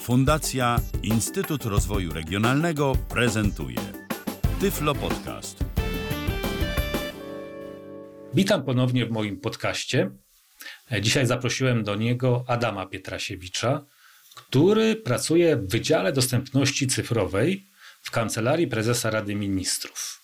[0.00, 3.76] Fundacja Instytut Rozwoju Regionalnego prezentuje
[4.60, 5.64] Tyflo Podcast.
[8.34, 10.10] Witam ponownie w moim podcaście.
[11.00, 13.84] Dzisiaj zaprosiłem do niego Adama Pietrasiewicza,
[14.34, 17.66] który pracuje w Wydziale Dostępności Cyfrowej
[18.02, 20.20] w Kancelarii Prezesa Rady Ministrów.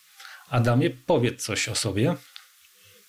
[0.48, 2.16] Adamie, powiedz coś o sobie.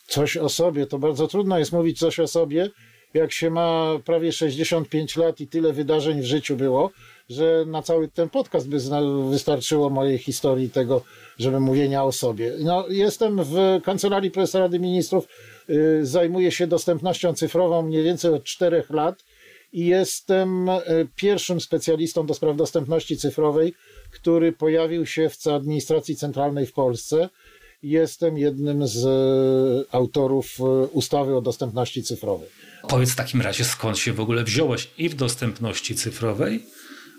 [0.08, 2.70] Coś o sobie, to bardzo trudno jest mówić coś o sobie,
[3.14, 6.92] jak się ma prawie 65 lat i tyle wydarzeń w życiu było,
[7.30, 8.78] że na cały ten podcast by
[9.30, 11.02] wystarczyło mojej historii tego,
[11.40, 12.54] żeby mówienia o sobie.
[12.60, 15.28] No, jestem w Kancelarii Prezesa Rady Ministrów,
[15.68, 19.24] yy, zajmuję się dostępnością cyfrową mniej więcej od 4 lat
[19.74, 20.70] i jestem
[21.16, 23.74] pierwszym specjalistą do spraw dostępności cyfrowej,
[24.12, 27.30] który pojawił się w administracji centralnej w Polsce.
[27.84, 29.08] Jestem jednym z
[29.92, 30.58] autorów
[30.92, 32.48] ustawy o dostępności cyfrowej.
[32.90, 36.66] Powiedz w takim razie, skąd się w ogóle wziąłeś i w dostępności cyfrowej,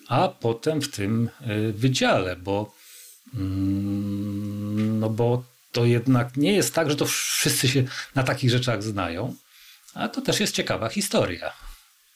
[0.08, 1.28] a potem w tym
[1.72, 2.74] wydziale, bo,
[3.34, 8.82] mm, no bo to jednak nie jest tak, że to wszyscy się na takich rzeczach
[8.82, 9.34] znają,
[9.94, 11.52] a to też jest ciekawa historia.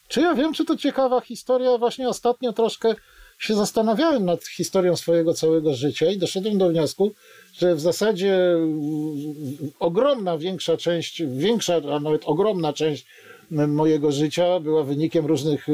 [0.09, 1.79] Czy ja wiem, czy to ciekawa historia?
[1.79, 2.95] Właśnie ostatnio troszkę
[3.39, 7.15] się zastanawiałem nad historią swojego całego życia i doszedłem do wniosku,
[7.59, 8.57] że w zasadzie
[9.79, 13.07] ogromna, większa część, większa, a nawet ogromna część
[13.51, 15.67] mojego życia była wynikiem różnych,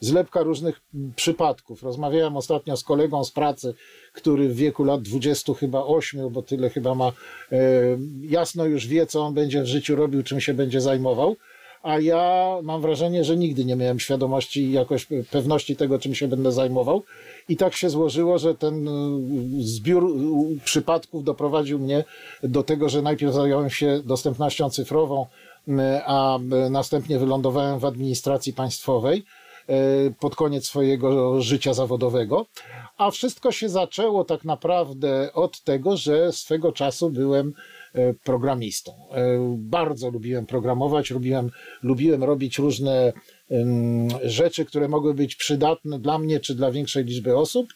[0.00, 0.80] zlepka różnych
[1.16, 1.82] przypadków.
[1.82, 3.74] Rozmawiałem ostatnio z kolegą z pracy,
[4.12, 7.12] który w wieku lat 20 chyba 8, bo tyle chyba ma,
[7.52, 7.58] e,
[8.22, 11.36] jasno już wie, co on będzie w życiu robił, czym się będzie zajmował
[11.86, 16.28] a ja mam wrażenie, że nigdy nie miałem świadomości i jakoś pewności tego, czym się
[16.28, 17.02] będę zajmował.
[17.48, 18.88] I tak się złożyło, że ten
[19.58, 20.16] zbiór
[20.64, 22.04] przypadków doprowadził mnie
[22.42, 25.26] do tego, że najpierw zająłem się dostępnością cyfrową,
[26.04, 26.38] a
[26.70, 29.24] następnie wylądowałem w administracji państwowej
[30.20, 32.46] pod koniec swojego życia zawodowego.
[32.98, 37.52] A wszystko się zaczęło tak naprawdę od tego, że swego czasu byłem
[38.24, 38.92] programistą.
[39.56, 41.50] Bardzo lubiłem programować, lubiłem,
[41.82, 43.12] lubiłem robić różne
[44.22, 47.66] rzeczy, które mogły być przydatne dla mnie czy dla większej liczby osób.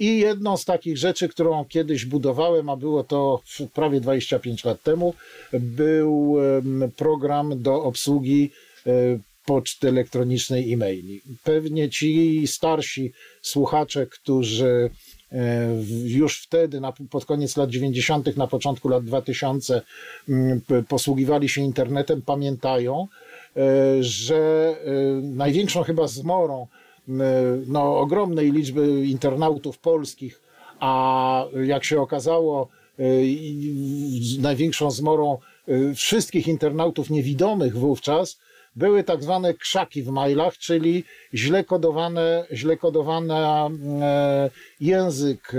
[0.00, 3.42] I jedną z takich rzeczy, którą kiedyś budowałem, a było to
[3.74, 5.14] prawie 25 lat temu,
[5.52, 6.36] był
[6.96, 8.50] program do obsługi
[9.46, 11.20] poczty elektronicznej e-maili.
[11.44, 14.90] Pewnie ci starsi słuchacze, którzy
[16.04, 16.80] już wtedy,
[17.10, 19.82] pod koniec lat 90., na początku lat 2000,
[20.88, 23.08] posługiwali się internetem, pamiętają,
[24.00, 24.76] że
[25.22, 26.66] największą chyba zmorą
[27.66, 30.40] no, ogromnej liczby internautów polskich,
[30.80, 32.68] a jak się okazało,
[34.38, 35.38] największą zmorą
[35.94, 38.38] wszystkich internautów niewidomych wówczas
[38.76, 41.04] były tak zwane krzaki w mailach, czyli
[41.34, 43.68] źle kodowane, źle kodowane
[44.02, 45.58] e, język e,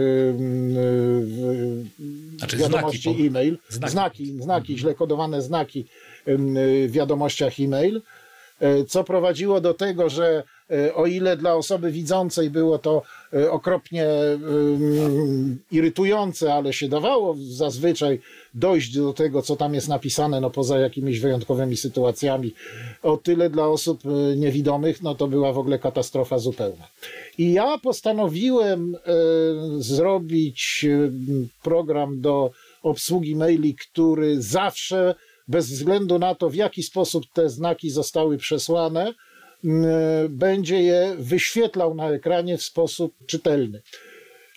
[2.37, 3.91] znaczy wiadomości znaki, e-mail, znaki.
[3.91, 5.85] znaki, znaki, źle kodowane znaki
[6.87, 8.01] w wiadomościach e-mail,
[8.87, 10.43] co prowadziło do tego, że
[10.95, 13.01] o ile dla osoby widzącej było to
[13.49, 14.07] okropnie
[15.71, 18.19] irytujące, ale się dawało zazwyczaj
[18.53, 22.53] dojść do tego, co tam jest napisane, no poza jakimiś wyjątkowymi sytuacjami,
[23.03, 24.01] o tyle dla osób
[24.37, 26.87] niewidomych, no to była w ogóle katastrofa zupełna.
[27.37, 28.95] I ja postanowiłem
[29.77, 30.85] zrobić
[31.63, 32.51] program do
[32.83, 35.15] obsługi maili, który zawsze,
[35.47, 39.13] bez względu na to, w jaki sposób te znaki zostały przesłane,
[40.29, 43.81] będzie je wyświetlał na ekranie w sposób czytelny.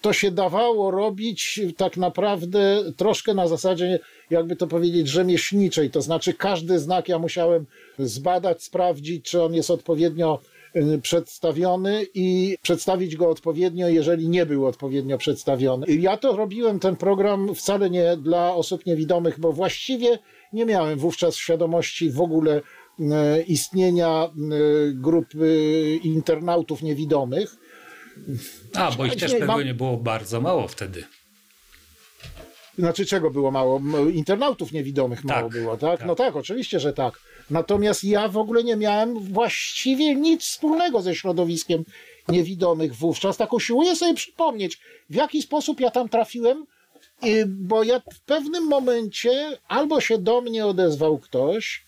[0.02, 3.98] To się dawało robić tak naprawdę troszkę na zasadzie,
[4.30, 5.90] jakby to powiedzieć, rzemieślniczej.
[5.90, 7.66] To znaczy, każdy znak ja musiałem
[7.98, 10.38] zbadać, sprawdzić, czy on jest odpowiednio
[11.02, 15.86] przedstawiony i przedstawić go odpowiednio, jeżeli nie był odpowiednio przedstawiony.
[15.86, 20.18] Ja to robiłem, ten program wcale nie dla osób niewidomych, bo właściwie
[20.52, 22.62] nie miałem wówczas świadomości w ogóle
[23.46, 24.28] istnienia
[24.94, 27.56] grupy internautów niewidomych.
[28.74, 31.04] A, bo ich też nie, pewnie było bardzo mało wtedy.
[32.78, 33.80] Znaczy czego było mało?
[34.12, 35.98] Internautów niewidomych mało tak, było, tak?
[35.98, 36.08] tak?
[36.08, 37.20] No tak, oczywiście, że tak.
[37.50, 41.84] Natomiast ja w ogóle nie miałem właściwie nic wspólnego ze środowiskiem
[42.28, 43.36] niewidomych wówczas.
[43.36, 44.80] Tak usiłuję sobie przypomnieć,
[45.10, 46.66] w jaki sposób ja tam trafiłem,
[47.46, 51.85] bo ja w pewnym momencie albo się do mnie odezwał ktoś,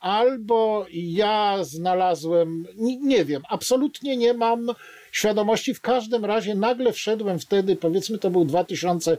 [0.00, 2.66] albo ja znalazłem,
[3.02, 4.66] nie wiem, absolutnie nie mam
[5.12, 5.74] świadomości.
[5.74, 9.16] W każdym razie nagle wszedłem wtedy, powiedzmy to był 2000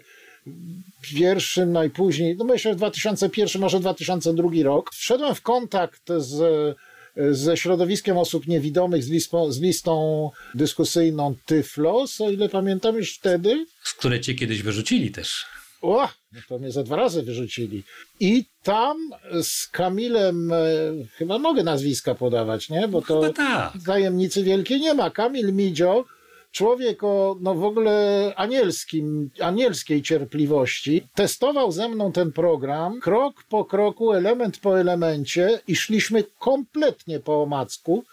[1.01, 6.75] pierwszym, najpóźniej, no myślę 2001, może 2002 rok, wszedłem w kontakt z
[7.31, 13.65] ze środowiskiem osób niewidomych, z listą, z listą dyskusyjną Tyflos, o ile pamiętam już wtedy.
[13.83, 15.45] Z które cię kiedyś wyrzucili też.
[15.83, 17.83] O, no to mnie ze dwa razy wyrzucili.
[18.19, 18.97] I tam
[19.41, 20.57] z Kamilem, e,
[21.17, 22.87] chyba mogę nazwiska podawać, nie?
[22.87, 23.73] Bo to Chyba tak.
[23.85, 25.09] tajemnicy wielkiej nie ma.
[25.09, 26.05] Kamil Midzio,
[26.51, 33.65] człowiek o no w ogóle anielskim, anielskiej cierpliwości, testował ze mną ten program krok po
[33.65, 38.03] kroku, element po elemencie i szliśmy kompletnie po omacku,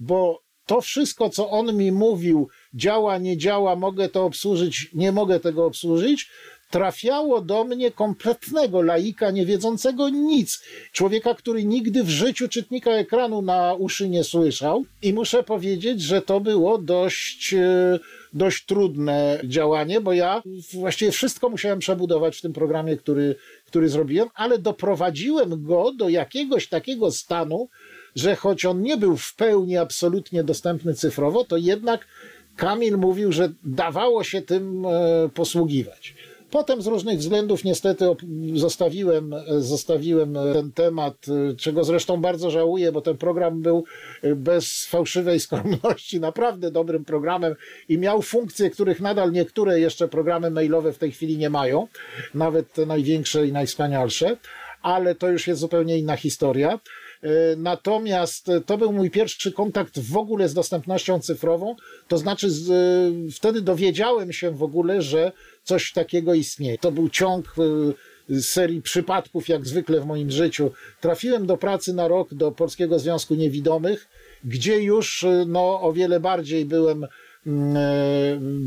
[0.00, 5.40] bo to wszystko, co on mi mówił, działa, nie działa, mogę to obsłużyć, nie mogę
[5.40, 6.30] tego obsłużyć,
[6.70, 10.62] trafiało do mnie kompletnego laika, nie wiedzącego nic.
[10.92, 14.84] Człowieka, który nigdy w życiu czytnika ekranu na uszy nie słyszał.
[15.02, 17.98] I muszę powiedzieć, że to było dość, e,
[18.32, 20.42] dość trudne działanie, bo ja
[20.72, 23.36] właściwie wszystko musiałem przebudować w tym programie, który,
[23.66, 27.68] który zrobiłem, ale doprowadziłem go do jakiegoś takiego stanu,
[28.16, 32.06] że choć on nie był w pełni absolutnie dostępny cyfrowo, to jednak
[32.56, 36.14] Kamil mówił, że dawało się tym e, posługiwać.
[36.56, 38.04] Potem z różnych względów niestety
[38.54, 41.26] zostawiłem, zostawiłem ten temat,
[41.58, 43.84] czego zresztą bardzo żałuję, bo ten program był
[44.36, 47.54] bez fałszywej skromności naprawdę dobrym programem
[47.88, 51.88] i miał funkcje, których nadal niektóre jeszcze programy mailowe w tej chwili nie mają,
[52.34, 54.36] nawet te największe i najwspanialsze,
[54.82, 56.80] ale to już jest zupełnie inna historia.
[57.56, 61.76] Natomiast to był mój pierwszy kontakt w ogóle z dostępnością cyfrową.
[62.08, 65.32] To znaczy, z, wtedy dowiedziałem się w ogóle, że
[65.66, 66.78] coś takiego istnieje.
[66.78, 67.54] To był ciąg
[68.30, 70.70] y, serii przypadków, jak zwykle w moim życiu.
[71.00, 74.08] Trafiłem do pracy na rok do Polskiego Związku Niewidomych,
[74.44, 77.06] gdzie już y, no, o wiele bardziej byłem
[77.46, 77.80] mm, e,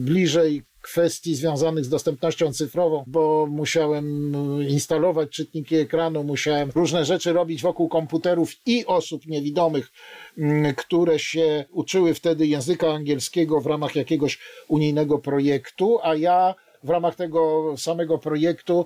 [0.04, 4.34] bliżej kwestii związanych z dostępnością cyfrową, bo musiałem
[4.70, 9.92] instalować czytniki ekranu, musiałem różne rzeczy robić wokół komputerów i osób niewidomych,
[10.38, 16.90] mm, które się uczyły wtedy języka angielskiego w ramach jakiegoś unijnego projektu, a ja w
[16.90, 18.86] ramach tego samego projektu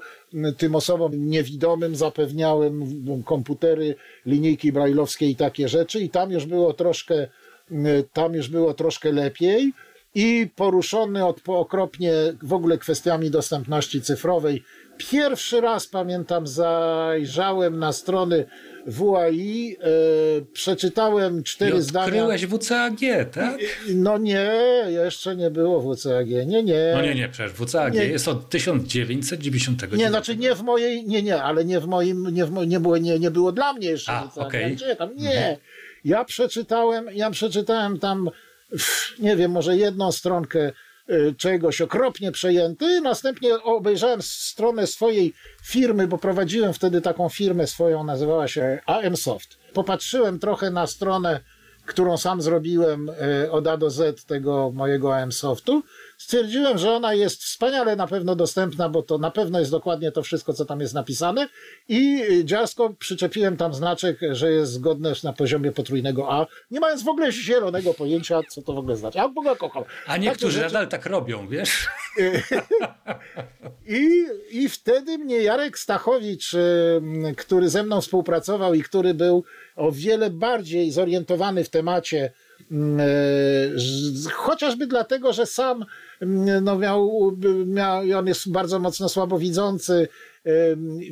[0.58, 2.84] tym osobom niewidomym zapewniałem
[3.26, 3.96] komputery,
[4.26, 7.28] linijki brajlowskie i takie rzeczy i tam już było troszkę,
[8.14, 9.74] tam już było troszkę lepiej
[10.16, 12.14] i poruszony od, okropnie
[12.44, 14.64] w ogóle kwestiami dostępności cyfrowej.
[15.12, 18.46] Pierwszy raz pamiętam, zajrzałem na strony
[18.88, 19.88] WAI, e,
[20.54, 22.06] przeczytałem cztery I zdania.
[22.06, 23.00] Odkryłeś WCAG,
[23.34, 23.58] tak?
[23.88, 24.52] No nie,
[24.88, 26.28] jeszcze nie było WCAG.
[26.30, 26.92] Nie, nie.
[26.96, 28.06] No nie, nie, przecież WCAG Nie.
[28.06, 30.00] jest od 1999.
[30.04, 32.80] Nie, znaczy nie w mojej, nie, nie, ale nie w moim, nie, w, mo- nie,
[32.80, 34.12] było, nie, nie było dla mnie jeszcze.
[34.12, 34.44] A, WCAG.
[34.48, 34.72] okej.
[34.72, 35.58] Ja czytam, nie.
[36.06, 38.30] Ja przeczytałem, ja przeczytałem tam,
[39.20, 40.72] nie wiem, może jedną stronkę
[41.38, 43.02] czegoś okropnie przejęty.
[43.02, 45.34] Następnie obejrzałem stronę swojej
[45.64, 49.58] firmy, bo prowadziłem wtedy taką firmę swoją, nazywała się AM Soft.
[49.74, 51.40] Popatrzyłem trochę na stronę,
[51.86, 55.84] którą sam zrobiłem y, od A do Z tego mojego AM Softu.
[56.24, 60.24] Stwierdziłem, że ona jest wspaniale na pewno dostępna, bo to na pewno jest dokładnie to
[60.24, 61.50] wszystko, co tam jest napisane.
[61.90, 67.04] I y, dziarsko przyczepiłem tam znaczek, że jest zgodne na poziomie potrójnego A, nie mając
[67.04, 69.20] w ogóle zielonego pojęcia, co to w ogóle znaczy.
[69.20, 69.84] A Boga kocham.
[70.08, 71.88] A niektórzy rzeczy- nadal tak robią, wiesz?
[73.88, 79.44] I, I wtedy mnie Jarek Stachowicz, ym, który ze mną współpracował i który był
[79.76, 82.32] o wiele bardziej zorientowany w temacie,
[82.72, 85.86] e, chociażby dlatego, że sam
[86.62, 87.32] no miał,
[87.66, 90.08] miał, on jest bardzo mocno słabowidzący,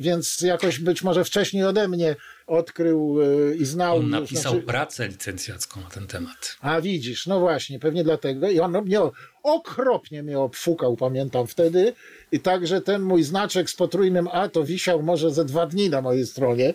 [0.00, 2.16] więc jakoś być może wcześniej ode mnie
[2.46, 3.96] odkrył y, i znał.
[3.96, 6.56] On napisał znaczy- pracę licencjacką na ten temat.
[6.60, 8.50] a widzisz, no właśnie, pewnie dlatego.
[8.50, 9.00] I on mnie
[9.42, 11.92] okropnie mnie obfukał, pamiętam wtedy.
[12.32, 16.02] I także ten mój znaczek z potrójnym A to wisiał może ze dwa dni na
[16.02, 16.74] mojej stronie.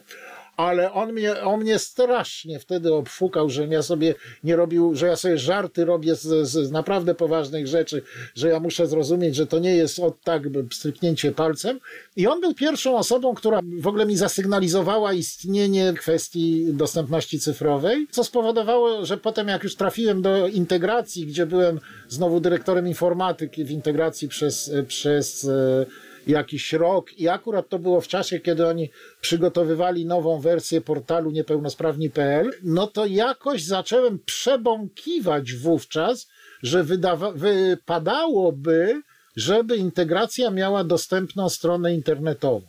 [0.58, 5.16] Ale on mnie, on mnie strasznie wtedy obfukał, że ja sobie nie robił, że ja
[5.16, 8.02] sobie żarty robię z, z naprawdę poważnych rzeczy,
[8.36, 11.80] że ja muszę zrozumieć, że to nie jest od tak by stryknięcie palcem.
[12.16, 18.24] I on był pierwszą osobą, która w ogóle mi zasygnalizowała istnienie kwestii dostępności cyfrowej, co
[18.24, 24.28] spowodowało, że potem jak już trafiłem do integracji, gdzie byłem znowu dyrektorem informatyki w integracji
[24.28, 25.86] przez, przez e,
[26.28, 28.90] jakiś rok i akurat to było w czasie, kiedy oni
[29.22, 36.28] przygotowywali nową wersję portalu niepełnosprawni.pl, no to jakoś zacząłem przebąkiwać wówczas,
[36.64, 39.02] że wydawa- wypadałoby,
[39.36, 42.68] żeby integracja miała dostępną stronę internetową.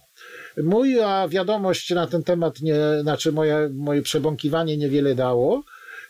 [0.63, 5.63] Moja wiadomość na ten temat, nie, znaczy moje, moje przebąkiwanie niewiele dało.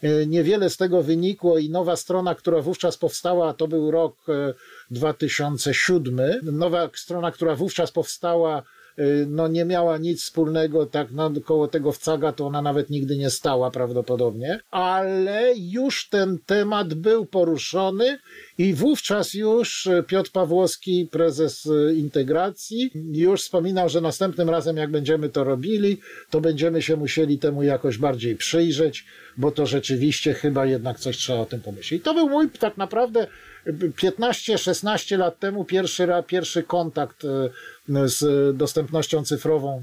[0.02, 4.55] E, Niewiele z tego wynikło i nowa strona, która wówczas powstała, to był rok e,
[4.90, 6.21] 2007.
[6.42, 8.62] Nowa strona, która wówczas powstała,
[8.99, 13.16] y, no nie miała nic wspólnego tak no, koło tego wcaga, to ona nawet nigdy
[13.16, 18.18] nie stała prawdopodobnie, ale już ten temat był poruszony
[18.59, 25.45] i wówczas już Piotr Pawłowski, prezes integracji, już wspominał, że następnym razem jak będziemy to
[25.45, 29.04] robili, to będziemy się musieli temu jakoś bardziej przyjrzeć,
[29.37, 32.00] bo to rzeczywiście chyba jednak coś trzeba o tym pomyśleć.
[32.00, 33.26] I to był mój tak naprawdę
[33.67, 39.83] 15-16 lat temu pierwszy, pierwszy kontakt e, z dostępnością cyfrową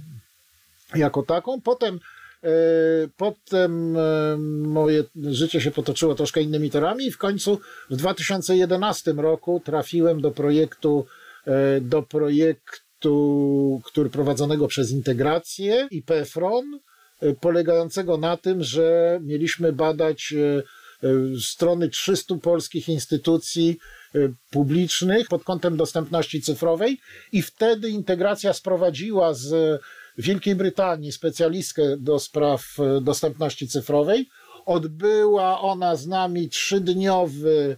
[0.96, 1.62] jako taką.
[1.62, 2.00] Potem,
[2.44, 2.50] e,
[3.18, 9.62] potem e, moje życie się potoczyło troszkę innymi torami i w końcu w 2011 roku
[9.66, 11.06] trafiłem do projektu,
[11.82, 16.80] do projektu, który prowadzonego przez integrację i PFRON,
[17.42, 20.34] polegającego na tym, że mieliśmy badać
[21.42, 23.78] strony 300 polskich instytucji
[24.16, 27.00] e, publicznych pod kątem dostępności cyfrowej
[27.32, 29.82] i wtedy integracja sprowadziła z
[30.18, 34.30] Wielkiej Brytanii specjalistkę do spraw e, dostępności cyfrowej.
[34.66, 37.78] Odbyła ona z nami trzydniowy,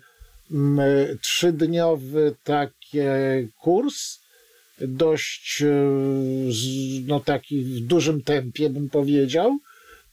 [1.21, 2.97] trzydniowy taki
[3.62, 4.19] kurs,
[4.81, 5.63] dość
[7.07, 9.59] no taki w dużym tempie bym powiedział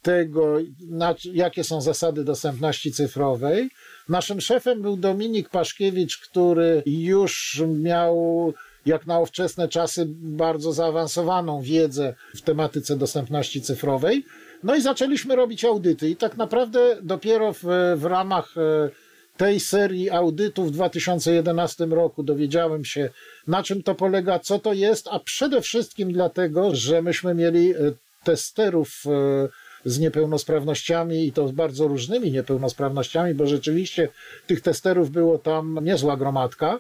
[0.05, 0.59] tego,
[0.91, 3.71] na, jakie są zasady dostępności cyfrowej.
[4.09, 8.53] Naszym szefem był Dominik Paszkiewicz, który już miał
[8.87, 14.25] jak na ówczesne czasy bardzo zaawansowaną wiedzę w tematyce dostępności cyfrowej.
[14.63, 17.63] No i zaczęliśmy robić audyty i tak naprawdę dopiero w,
[17.97, 18.91] w ramach e,
[19.37, 23.11] tej serii audytów w 2011 roku dowiedziałem się,
[23.47, 27.77] na czym to polega, co to jest, a przede wszystkim dlatego, że myśmy mieli e,
[28.25, 29.49] testerów e,
[29.85, 34.09] z niepełnosprawnościami i to z bardzo różnymi niepełnosprawnościami, bo rzeczywiście
[34.47, 36.79] tych testerów było tam niezła gromadka.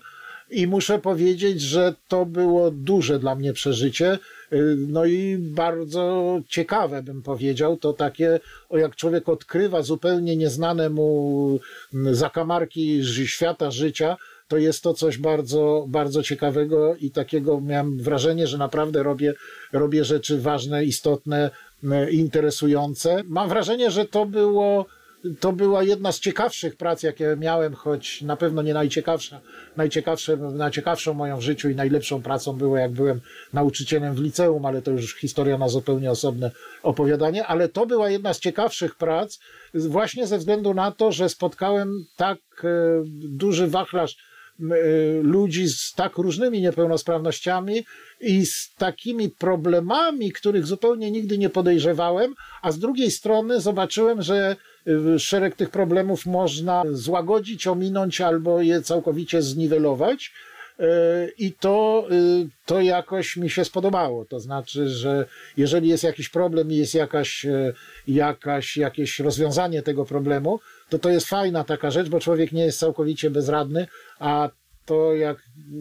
[0.50, 4.18] I muszę powiedzieć, że to było duże dla mnie przeżycie.
[4.52, 7.76] Y, no i bardzo ciekawe, bym powiedział.
[7.76, 11.60] To takie, o jak człowiek odkrywa zupełnie nieznane mu
[11.94, 14.16] mm, zakamarki świata życia,
[14.48, 19.34] to jest to coś bardzo, bardzo ciekawego i takiego miałem wrażenie, że naprawdę robię,
[19.72, 21.50] robię rzeczy ważne, istotne
[22.10, 23.22] interesujące.
[23.26, 24.86] Mam wrażenie, że to było
[25.40, 29.40] to była jedna z ciekawszych prac, jakie miałem, choć na pewno nie najciekawsza.
[29.76, 33.20] Najciekawsze, najciekawszą moją w życiu i najlepszą pracą było, jak byłem
[33.52, 36.50] nauczycielem w liceum, ale to już historia na zupełnie osobne
[36.82, 37.46] opowiadanie.
[37.46, 39.38] Ale to była jedna z ciekawszych prac,
[39.74, 42.68] właśnie ze względu na to, że spotkałem tak e,
[43.28, 44.16] duży wachlarz
[45.22, 47.84] ludzi z tak różnymi niepełnosprawnościami
[48.20, 54.56] i z takimi problemami, których zupełnie nigdy nie podejrzewałem, a z drugiej strony zobaczyłem, że
[54.86, 60.32] y, szereg tych problemów można złagodzić, ominąć albo je całkowicie zniwelować.
[60.80, 60.84] Y,
[61.38, 62.08] I to,
[62.66, 64.24] to jakoś mi się spodobało.
[64.24, 65.24] To znaczy, że
[65.56, 67.46] jeżeli jest jakiś problem i jest jakaś,
[68.06, 72.78] jakaś, jakieś rozwiązanie tego problemu, to to jest fajna taka rzecz, bo człowiek nie jest
[72.78, 73.86] całkowicie bezradny,
[74.18, 74.50] a
[74.86, 75.36] to jak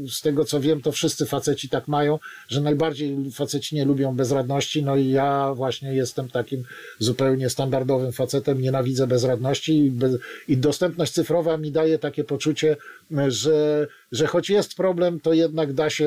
[0.10, 4.84] z tego co wiem, to wszyscy faceci tak mają, że najbardziej faceci nie lubią bezradności,
[4.84, 6.64] no i ja właśnie jestem takim
[7.00, 10.18] zupełnie standardowym facetem, nienawidzę bezradności i, bez,
[10.48, 12.78] i dostępność cyfrowa mi daje takie poczucie,
[13.28, 16.06] że, że choć jest problem, to jednak da się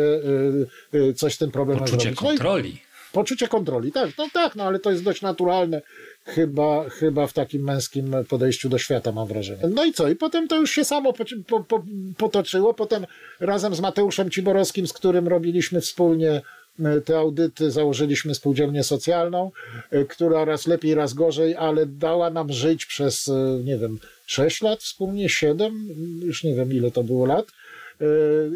[0.95, 2.21] y, y, coś z tym problemem Poczucie zrobić.
[2.21, 2.73] kontroli.
[2.73, 5.83] No poczucie kontroli, tak, no tak, no ale to jest dość naturalne
[6.27, 9.63] chyba, chyba w takim męskim podejściu do świata, mam wrażenie.
[9.75, 10.09] No i co?
[10.09, 11.85] I potem to już się samo po, po, po,
[12.17, 12.75] potoczyło.
[12.75, 13.07] Potem
[13.41, 16.43] razem z Mateuszem Ciborowskim, z którym robiliśmy wspólnie
[16.81, 19.51] e, te audyty, założyliśmy spółdzielnię socjalną,
[19.91, 24.63] e, która raz lepiej, raz gorzej, ale dała nam żyć przez, e, nie wiem, 6
[24.63, 25.89] lat wspólnie, 7,
[26.23, 27.47] już nie wiem ile to było lat.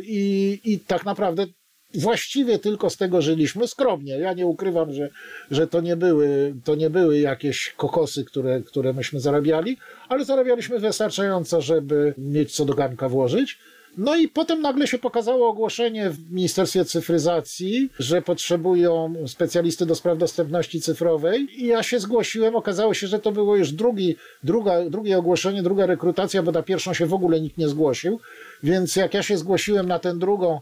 [0.03, 1.47] I, i tak naprawdę
[1.95, 4.19] właściwie tylko z tego żyliśmy skromnie.
[4.19, 5.11] Ja nie ukrywam, że,
[5.51, 9.77] że to, nie były, to nie były jakieś kokosy, które, które myśmy zarabiali,
[10.09, 13.59] ale zarabialiśmy wystarczająco, żeby mieć co do garnka włożyć.
[13.97, 20.19] No i potem nagle się pokazało ogłoszenie w Ministerstwie Cyfryzacji, że potrzebują specjalisty do spraw
[20.19, 22.57] dostępności cyfrowej i ja się zgłosiłem.
[22.57, 26.95] Okazało się, że to było już drugi, druga, drugie ogłoszenie, druga rekrutacja, bo na pierwszą
[26.95, 28.21] się w ogóle nikt nie zgłosił.
[28.63, 30.61] Więc jak ja się zgłosiłem na tę drugą,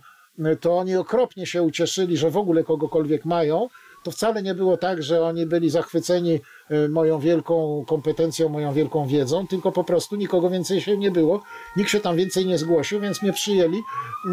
[0.61, 3.69] to oni okropnie się ucieszyli, że w ogóle kogokolwiek mają.
[4.03, 6.41] To wcale nie było tak, że oni byli zachwyceni
[6.71, 11.43] e, moją wielką kompetencją, moją wielką wiedzą, tylko po prostu nikogo więcej się nie było.
[11.77, 13.79] Nikt się tam więcej nie zgłosił, więc mnie przyjęli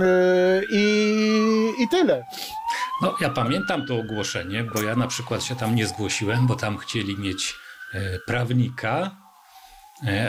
[0.02, 2.24] e, i, i tyle.
[3.02, 6.78] No, ja pamiętam to ogłoszenie, bo ja na przykład się tam nie zgłosiłem, bo tam
[6.78, 7.56] chcieli mieć
[8.26, 9.25] prawnika,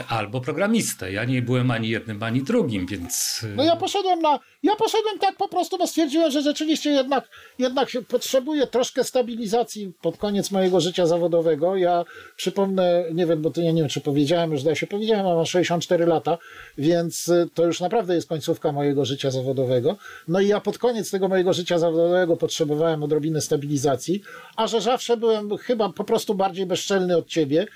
[0.09, 1.11] albo programistę.
[1.11, 3.45] Ja nie byłem ani jednym, ani drugim, więc.
[3.55, 4.39] No ja poszedłem na.
[4.63, 7.29] Ja poszedłem tak po prostu, bo stwierdziłem, że rzeczywiście jednak,
[7.59, 11.75] jednak się potrzebuję troszkę stabilizacji pod koniec mojego życia zawodowego.
[11.75, 12.05] Ja
[12.35, 15.45] przypomnę, nie wiem, bo to ja nie wiem, czy powiedziałem, już zdaje się powiedziałem, mam
[15.45, 16.37] 64 lata,
[16.77, 19.97] więc y, to już naprawdę jest końcówka mojego życia zawodowego.
[20.27, 24.21] No i ja pod koniec tego mojego życia zawodowego potrzebowałem odrobiny stabilizacji,
[24.55, 27.67] a że zawsze byłem chyba po prostu bardziej bezczelny od ciebie,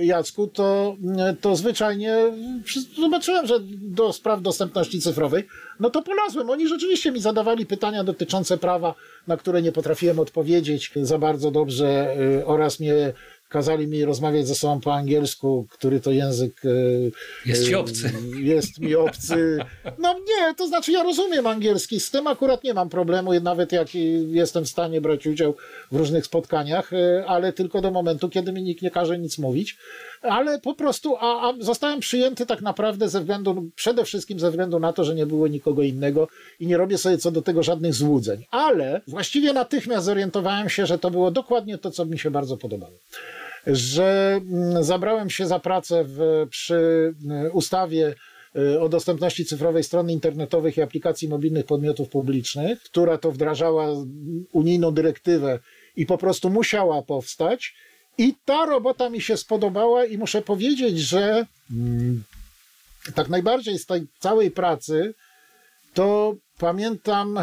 [0.00, 0.96] Jacku, to,
[1.30, 2.16] y, to zwyczajnie
[3.00, 5.46] zobaczyłem, że do spraw dostępności cyfrowej,
[5.80, 6.50] no to polazłem.
[6.50, 8.94] Oni rzeczywiście mi zadawali pytania dotyczące prawa,
[9.26, 13.12] na które nie potrafiłem odpowiedzieć za bardzo dobrze oraz mnie
[13.48, 16.68] kazali mi rozmawiać ze sobą po angielsku, który to język e,
[17.48, 18.12] jest ci obcy.
[18.54, 19.58] Jest mi obcy.
[19.98, 23.88] No nie, to znaczy ja rozumiem angielski, z tym akurat nie mam problemu, nawet jak
[24.28, 25.54] jestem w stanie brać udział
[25.92, 29.78] w różnych spotkaniach, e, ale tylko do momentu, kiedy mi nikt nie każe nic mówić.
[30.30, 34.78] Ale po prostu, a, a zostałem przyjęty tak naprawdę ze względu, przede wszystkim ze względu
[34.78, 36.28] na to, że nie było nikogo innego
[36.60, 38.44] i nie robię sobie co do tego żadnych złudzeń.
[38.50, 42.96] Ale właściwie natychmiast zorientowałem się, że to było dokładnie to, co mi się bardzo podobało
[43.66, 48.14] że mm, zabrałem się za pracę w, przy mm, ustawie
[48.56, 53.88] y, o dostępności cyfrowej stron internetowych i aplikacji mobilnych podmiotów publicznych, która to wdrażała
[54.52, 55.58] unijną dyrektywę
[55.96, 57.74] i po prostu musiała powstać.
[58.18, 62.22] I ta robota mi się spodobała i muszę powiedzieć, że mm,
[63.14, 65.14] tak najbardziej z tej całej pracy
[65.94, 67.38] to pamiętam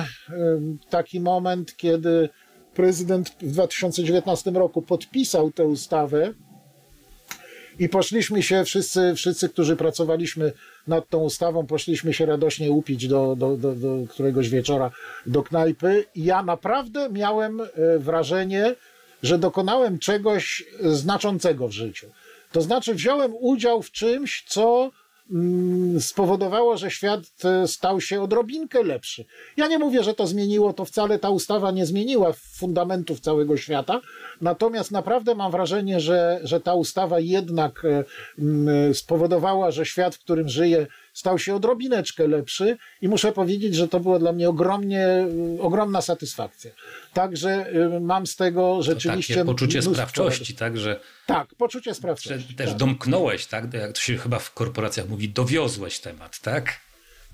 [0.90, 2.30] taki moment, kiedy
[2.74, 6.34] prezydent w 2019 roku podpisał tę ustawę
[7.80, 10.52] i poszliśmy się, wszyscy, wszyscy, którzy pracowaliśmy
[10.88, 14.92] nad tą ustawą, poszliśmy się radośnie upić do, do, do, do któregoś wieczora
[15.26, 16.06] do knajpy.
[16.16, 17.68] I ja naprawdę miałem e,
[18.00, 18.76] wrażenie,
[19.24, 22.08] że dokonałem czegoś znaczącego w życiu.
[22.52, 24.92] To znaczy, wziąłem udział w czymś, co
[25.32, 29.26] Mm, spowodowało, że świat e, stał się odrobinkę lepszy.
[29.58, 34.02] Ja nie mówię, że to zmieniło, to wcale ta ustawa nie zmieniła fundamentów całego świata,
[34.42, 38.04] natomiast naprawdę mam wrażenie, że, że ta ustawa jednak e,
[38.40, 43.88] mm, spowodowała, że świat, w którym żyję, stał się odrobineczkę lepszy i muszę powiedzieć, że
[43.88, 45.08] to było dla mnie ogromnie,
[45.60, 46.72] ogromna satysfakcja.
[47.14, 49.34] Także y, mam z tego rzeczywiście...
[49.34, 50.78] To takie poczucie sprawczości, tak?
[50.78, 52.56] Że, tak, poczucie sprawczości.
[52.56, 52.78] Też tak.
[52.78, 53.74] domknąłeś, tak?
[53.74, 56.80] Jak to się chyba w korporacjach mówi, dowiozłeś temat, tak?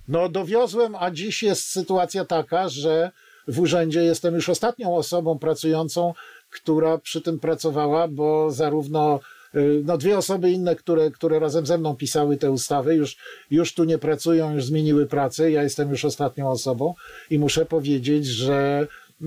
[0.08, 3.12] No dowiozłem, a dziś jest sytuacja taka, że
[3.48, 6.14] w urzędzie jestem już ostatnią osobą pracującą,
[6.50, 9.20] która przy tym pracowała, bo zarówno
[9.84, 13.18] no dwie osoby inne, które, które razem ze mną pisały te ustawy, już,
[13.52, 15.52] już tu nie pracują, już zmieniły pracę.
[15.52, 16.94] Ja jestem już ostatnią osobą
[17.30, 18.88] i muszę powiedzieć, że
[19.22, 19.26] y,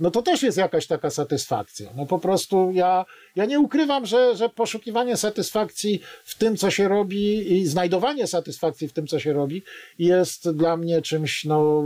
[0.00, 1.90] no to też jest jakaś taka satysfakcja.
[1.96, 3.04] No po prostu ja,
[3.36, 8.88] ja nie ukrywam, że, że poszukiwanie satysfakcji w tym, co się robi i znajdowanie satysfakcji
[8.88, 9.62] w tym, co się robi
[9.98, 11.82] jest dla mnie czymś no,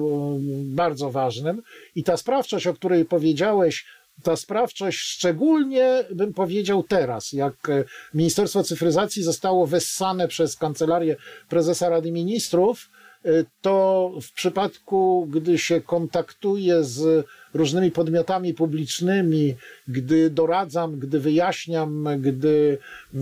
[0.65, 1.63] bardzo ważnym.
[1.95, 3.85] I ta sprawczość, o której powiedziałeś,
[4.23, 11.17] ta sprawczość, szczególnie bym powiedział teraz, jak e, Ministerstwo Cyfryzacji zostało wessane przez Kancelarię
[11.49, 12.91] Prezesa Rady Ministrów,
[13.25, 13.29] e,
[13.61, 19.55] to w przypadku, gdy się kontaktuje z różnymi podmiotami publicznymi,
[19.89, 22.79] gdy doradzam, gdy wyjaśniam, gdy
[23.15, 23.19] e,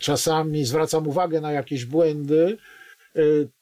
[0.00, 2.58] czasami zwracam uwagę na jakieś błędy,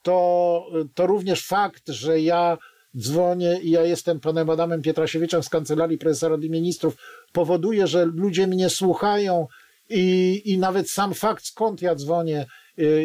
[0.01, 2.57] to, to również fakt, że ja
[2.97, 6.95] dzwonię i ja jestem panem Adamem Pietrasiewiczem z Kancelarii Prezesa Rady Ministrów,
[7.31, 9.47] powoduje, że ludzie mnie słuchają
[9.89, 12.45] i, i nawet sam fakt, skąd ja dzwonię,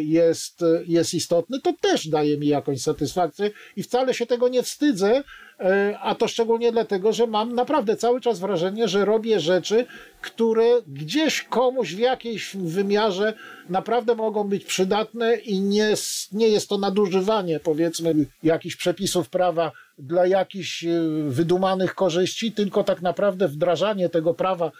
[0.02, 5.22] jest, jest istotny, to też daje mi jakąś satysfakcję i wcale się tego nie wstydzę,
[5.60, 9.86] E, a to szczególnie dlatego, że mam naprawdę cały czas wrażenie, że robię rzeczy,
[10.20, 13.34] które gdzieś komuś w jakiejś wymiarze
[13.68, 15.94] naprawdę mogą być przydatne i nie,
[16.32, 20.84] nie jest to nadużywanie, powiedzmy, jakichś przepisów prawa dla jakichś
[21.26, 24.72] wydumanych korzyści, tylko tak naprawdę wdrażanie tego prawa,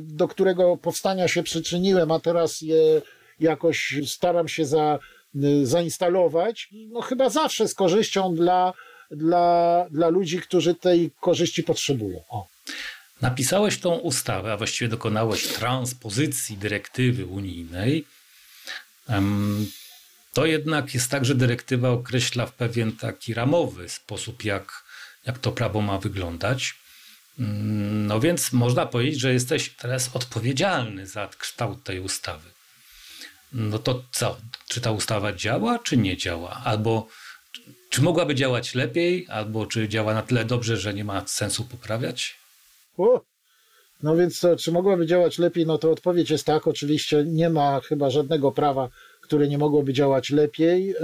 [0.00, 3.02] do którego powstania się przyczyniłem, a teraz je
[3.40, 4.98] jakoś staram się za,
[5.62, 8.72] zainstalować, no chyba zawsze z korzyścią dla
[9.10, 12.22] dla, dla ludzi, którzy tej korzyści potrzebują.
[12.28, 12.48] O.
[13.20, 18.04] Napisałeś tą ustawę, a właściwie dokonałeś transpozycji dyrektywy unijnej.
[20.32, 24.84] To jednak jest tak, że dyrektywa określa w pewien taki ramowy sposób, jak,
[25.26, 26.74] jak to prawo ma wyglądać.
[27.38, 32.50] Mm, no więc można powiedzieć, że jesteś teraz odpowiedzialny za kształt tej ustawy.
[33.52, 34.36] No to co?
[34.68, 36.60] Czy ta ustawa działa, czy nie działa?
[36.64, 37.06] Albo
[37.90, 42.36] czy mogłaby działać lepiej, albo czy działa na tyle dobrze, że nie ma sensu poprawiać?
[42.98, 43.20] O,
[44.02, 45.66] No więc to, czy mogłaby działać lepiej?
[45.66, 46.66] No to odpowiedź jest tak.
[46.68, 48.88] Oczywiście nie ma chyba żadnego prawa,
[49.20, 50.94] które nie mogłoby działać lepiej.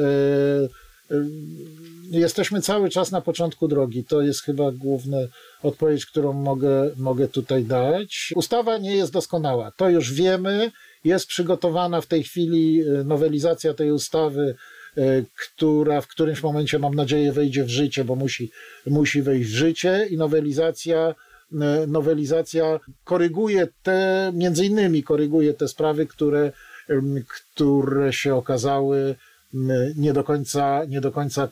[2.11, 4.05] Jesteśmy cały czas na początku drogi.
[4.05, 5.19] To jest chyba główna
[5.63, 8.33] odpowiedź, którą mogę, mogę tutaj dać.
[8.35, 9.71] Ustawa nie jest doskonała.
[9.77, 10.73] To już wiemy.
[11.07, 14.55] Jest przygotowana w tej chwili nowelizacja tej ustawy
[14.97, 18.51] E, która w którymś momencie, mam nadzieję, wejdzie w życie, bo musi,
[18.87, 21.15] musi wejść w życie i nowelizacja
[21.53, 26.53] e, nowelizacja koryguje te, między innymi koryguje te sprawy, które,
[27.29, 29.15] które się okazały
[29.97, 31.49] nie do końca, nie do końca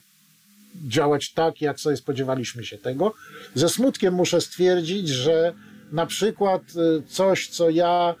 [0.87, 3.13] działać tak, jak sobie spodziewaliśmy się tego.
[3.55, 5.53] Ze smutkiem muszę stwierdzić, że
[5.91, 8.15] na przykład e, coś, co ja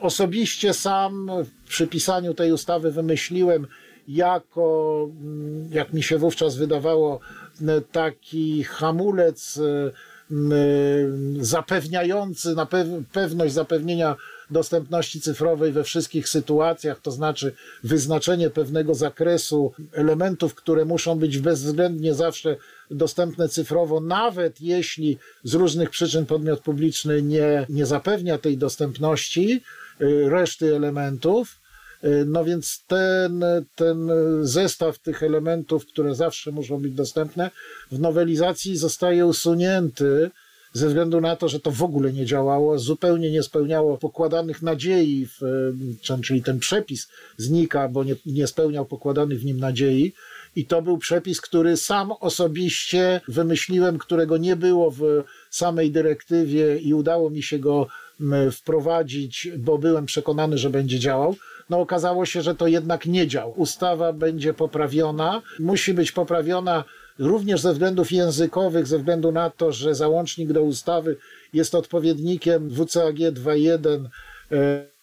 [0.00, 1.30] osobiście sam
[1.68, 3.66] przy pisaniu tej ustawy wymyśliłem,
[4.08, 7.20] jako, mm, jak mi się wówczas wydawało,
[7.92, 9.60] taki hamulec
[11.40, 12.66] zapewniający na
[13.12, 14.16] pewność zapewnienia
[14.50, 17.52] dostępności cyfrowej we wszystkich sytuacjach, to znaczy
[17.84, 22.56] wyznaczenie pewnego zakresu elementów, które muszą być bezwzględnie zawsze
[22.90, 29.62] dostępne cyfrowo, nawet jeśli z różnych przyczyn podmiot publiczny nie, nie zapewnia tej dostępności
[30.00, 31.60] y, reszty elementów.
[32.02, 34.10] E, no więc ten, ten
[34.42, 37.50] zestaw tych elementów, które zawsze muszą być dostępne,
[37.92, 40.30] w nowelizacji zostaje usunięty
[40.74, 45.26] ze względu na to, że to w ogóle nie działało, zupełnie nie spełniało pokładanych nadziei,
[45.26, 45.40] w,
[46.22, 50.12] czyli ten przepis znika, bo nie, nie spełniał pokładanych w nim nadziei.
[50.56, 56.94] I to był przepis, który sam osobiście wymyśliłem, którego nie było w samej dyrektywie i
[56.94, 57.86] udało mi się go
[58.52, 61.36] wprowadzić, bo byłem przekonany, że będzie działał
[61.70, 63.52] no okazało się, że to jednak nie działa.
[63.56, 66.84] Ustawa będzie poprawiona, musi być poprawiona
[67.18, 71.16] również ze względów językowych, ze względu na to, że załącznik do ustawy
[71.52, 74.08] jest odpowiednikiem WCAG 2.1
[74.52, 74.94] e,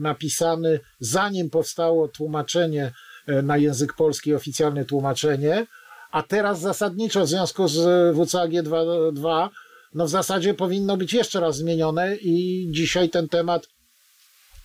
[0.00, 2.92] napisany zanim powstało tłumaczenie
[3.26, 5.66] e, na język polski, oficjalne tłumaczenie,
[6.10, 7.76] a teraz zasadniczo w związku z
[8.16, 9.48] WCAG 2.2
[9.94, 13.68] no w zasadzie powinno być jeszcze raz zmienione i dzisiaj ten temat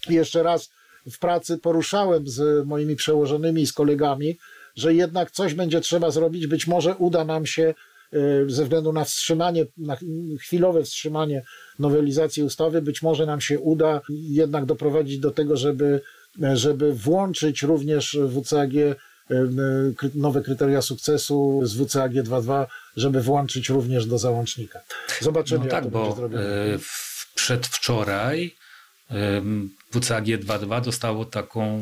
[0.10, 0.70] jeszcze raz
[1.12, 4.38] w pracy poruszałem z moimi przełożonymi z kolegami,
[4.80, 6.48] że jednak coś będzie trzeba zrobić.
[6.48, 7.74] Być może uda nam się
[8.14, 9.98] e, ze względu na wstrzymanie, na
[10.40, 11.44] chwilowe wstrzymanie
[11.80, 16.02] nowelizacji ustawy, być może nam się uda jednak doprowadzić do tego, żeby,
[16.54, 18.96] żeby włączyć również WCAG e,
[20.16, 22.66] nowe kryteria sukcesu z WCAG 2.2,
[22.98, 24.80] żeby włączyć również do załącznika.
[25.22, 26.44] Zobaczymy, no tak, jak to bo będzie zrobione.
[27.36, 28.56] Przedwczoraj
[29.92, 31.82] WCAG 2.2 dostało taką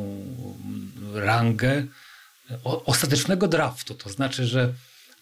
[1.13, 1.83] rangę
[2.63, 3.95] ostatecznego draftu.
[3.95, 4.73] To znaczy, że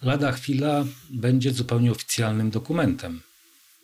[0.01, 3.21] lada chwila będzie zupełnie oficjalnym dokumentem.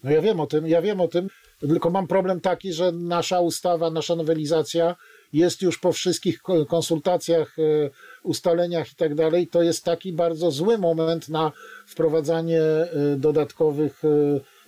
[0.04, 1.28] No ja wiem o tym, ja wiem o tym,
[1.60, 4.96] tylko mam problem taki, że nasza ustawa, nasza nowelizacja
[5.34, 7.90] jest już po wszystkich konsultacjach, e,
[8.24, 9.48] ustaleniach i tak dalej.
[9.48, 11.52] To jest taki bardzo zły moment na
[11.88, 14.08] wprowadzanie e, dodatkowych e,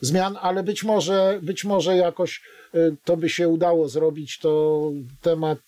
[0.02, 2.42] zmian, ale być może, być może jakoś
[3.06, 4.40] to by się udało zrobić.
[4.40, 5.60] To temat,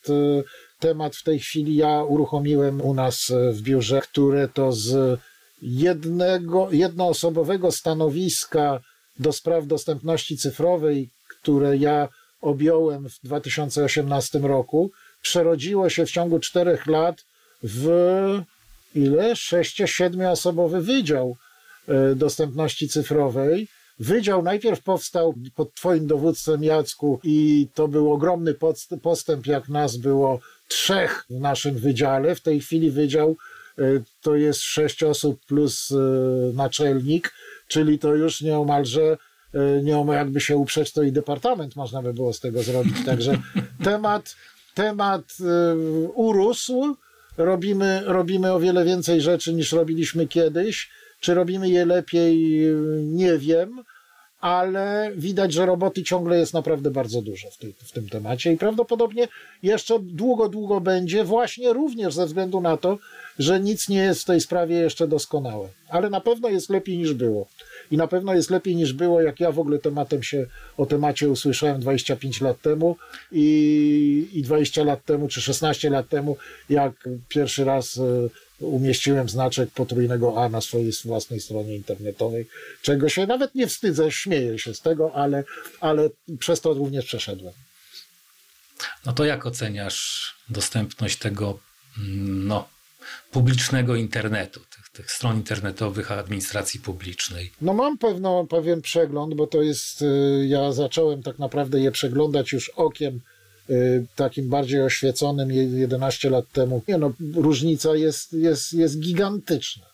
[0.80, 5.20] temat w tej chwili ja uruchomiłem u nas w biurze, które to z
[5.62, 8.80] jednego, jednoosobowego stanowiska
[9.20, 11.10] do spraw dostępności cyfrowej,
[11.42, 12.10] które ja
[12.42, 17.26] objąłem w 2018 roku, przerodziło się w ciągu czterech lat
[17.64, 17.88] w
[18.96, 19.34] ile?
[19.34, 21.38] 6-7 osobowy wydział
[22.16, 23.68] dostępności cyfrowej,
[24.00, 28.56] Wydział najpierw powstał pod Twoim dowództwem, Jacku, i to był ogromny
[29.02, 32.36] postęp, jak nas było trzech w naszym wydziale.
[32.36, 33.38] W tej chwili wydział
[33.80, 35.96] y, to jest sześć osób plus y,
[36.54, 37.34] naczelnik,
[37.68, 39.18] czyli to już nieomalże
[39.56, 43.06] y, nieomal jakby się uprzeć, to i departament można by było z tego zrobić.
[43.06, 43.38] Także
[43.84, 44.36] temat,
[44.74, 45.24] temat
[46.14, 46.96] urósł.
[47.38, 50.90] Robimy, robimy o wiele więcej rzeczy niż robiliśmy kiedyś.
[51.20, 52.66] Czy robimy je lepiej,
[53.02, 53.84] nie wiem,
[54.46, 58.58] ale widać, że roboty ciągle jest naprawdę bardzo dużo w, tej, w tym temacie i
[58.58, 59.28] prawdopodobnie
[59.64, 62.98] jeszcze długo, długo będzie, właśnie również ze względu na to,
[63.40, 65.68] że nic nie jest w tej sprawie jeszcze doskonałe.
[65.90, 67.48] Ale na pewno jest lepiej niż było.
[67.92, 70.46] I na pewno jest lepiej niż było, jak ja w ogóle tematem się
[70.78, 72.96] o temacie usłyszałem 25 lat temu
[73.32, 76.38] i, i 20 lat temu, czy 16 lat temu,
[76.70, 78.02] jak pierwszy raz e,
[78.60, 82.48] umieściłem znaczek potrójnego A na swojej własnej stronie internetowej,
[82.82, 85.44] czego się nawet nie wstydzę, śmieję się z tego, ale,
[85.80, 87.54] ale przez to również przeszedłem.
[89.06, 91.60] No to jak oceniasz dostępność tego,
[91.98, 92.68] mm, no,
[93.32, 97.52] publicznego internetu, tych, tych stron internetowych administracji publicznej?
[97.62, 102.52] No mam pewno, pewien przegląd, bo to jest, y, ja zacząłem tak naprawdę je przeglądać
[102.52, 103.22] już okiem
[104.16, 106.82] takim bardziej oświeconym 11 lat temu.
[106.88, 109.86] Nie no, różnica jest, jest, jest gigantyczna.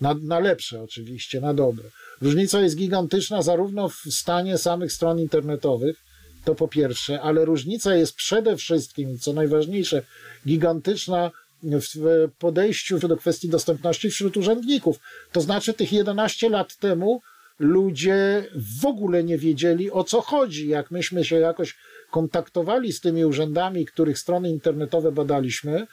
[0.00, 1.84] Na, na lepsze oczywiście, na dobre.
[2.20, 5.96] Różnica jest gigantyczna zarówno w stanie samych stron internetowych,
[6.44, 10.02] to po pierwsze, ale różnica jest przede wszystkim, co najważniejsze,
[10.46, 11.30] gigantyczna
[11.62, 15.00] w podejściu do kwestii dostępności wśród urzędników.
[15.32, 17.20] To znaczy, tych 11 lat temu
[17.58, 18.44] ludzie
[18.80, 20.68] w ogóle nie wiedzieli o co chodzi.
[20.68, 21.76] Jak myśmy się jakoś
[22.10, 25.86] kontaktowali z tymi urzędami, których strony internetowe badaliśmy,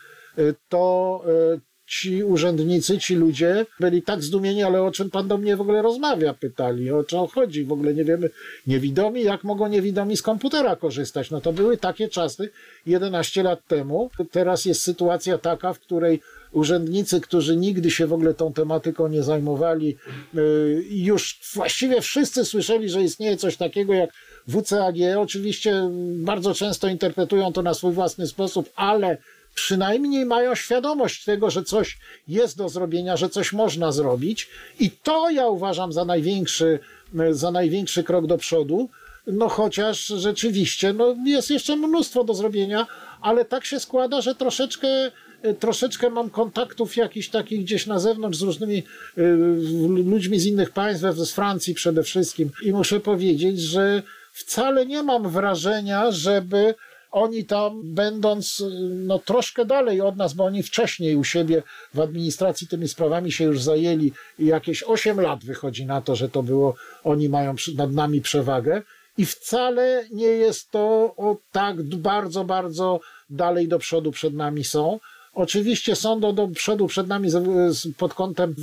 [0.69, 1.23] to
[1.87, 5.81] ci urzędnicy, ci ludzie byli tak zdumieni, ale o czym pan do mnie w ogóle
[5.81, 6.33] rozmawia?
[6.33, 8.29] Pytali, o co chodzi, w ogóle nie wiemy.
[8.67, 11.31] Niewidomi, jak mogą niewidomi z komputera korzystać?
[11.31, 12.49] No to były takie czasy
[12.85, 14.09] 11 lat temu.
[14.31, 16.21] Teraz jest sytuacja taka, w której
[16.55, 19.97] urzędnicy, którzy nigdy się w ogóle tą tematyką nie zajmowali,
[20.35, 24.09] y, już właściwie wszyscy słyszeli, że istnieje coś takiego jak
[24.47, 24.95] WCAG.
[25.17, 29.17] Oczywiście bardzo często interpretują to na swój własny sposób, ale
[29.55, 34.49] przynajmniej mają świadomość tego, że coś jest do zrobienia, że coś można zrobić.
[34.79, 36.79] I to ja uważam za największy,
[37.31, 38.89] za największy krok do przodu.
[39.27, 42.87] No chociaż rzeczywiście no, jest jeszcze mnóstwo do zrobienia,
[43.21, 45.11] ale tak się składa, że troszeczkę
[45.53, 48.83] troszeczkę mam kontaktów jakichś takich gdzieś na zewnątrz z różnymi
[49.17, 49.21] y,
[50.05, 52.49] ludźmi z innych państw, z Francji przede wszystkim.
[52.63, 56.75] I muszę powiedzieć, że wcale nie mam wrażenia, żeby
[57.11, 62.67] oni tam, będąc no, troszkę dalej od nas, bo oni wcześniej u siebie w administracji
[62.67, 66.75] tymi sprawami się już zajęli i jakieś 8 lat wychodzi na to, że to było,
[67.03, 68.81] oni mają nad nami przewagę.
[69.17, 74.99] I wcale nie jest to o tak bardzo, bardzo dalej do przodu przed nami są.
[75.35, 77.29] Oczywiście są do, przodu przed nami
[77.97, 78.55] pod kątem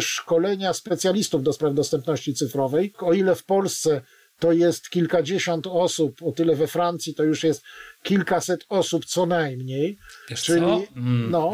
[0.00, 2.92] szkolenia specjalistów do spraw dostępności cyfrowej.
[2.98, 4.00] O ile w Polsce
[4.38, 7.62] to jest kilkadziesiąt osób, o tyle we Francji to już jest
[8.02, 9.98] kilkaset osób co najmniej.
[10.30, 10.82] Wiesz czyli, co?
[10.96, 11.30] Mm.
[11.30, 11.52] No,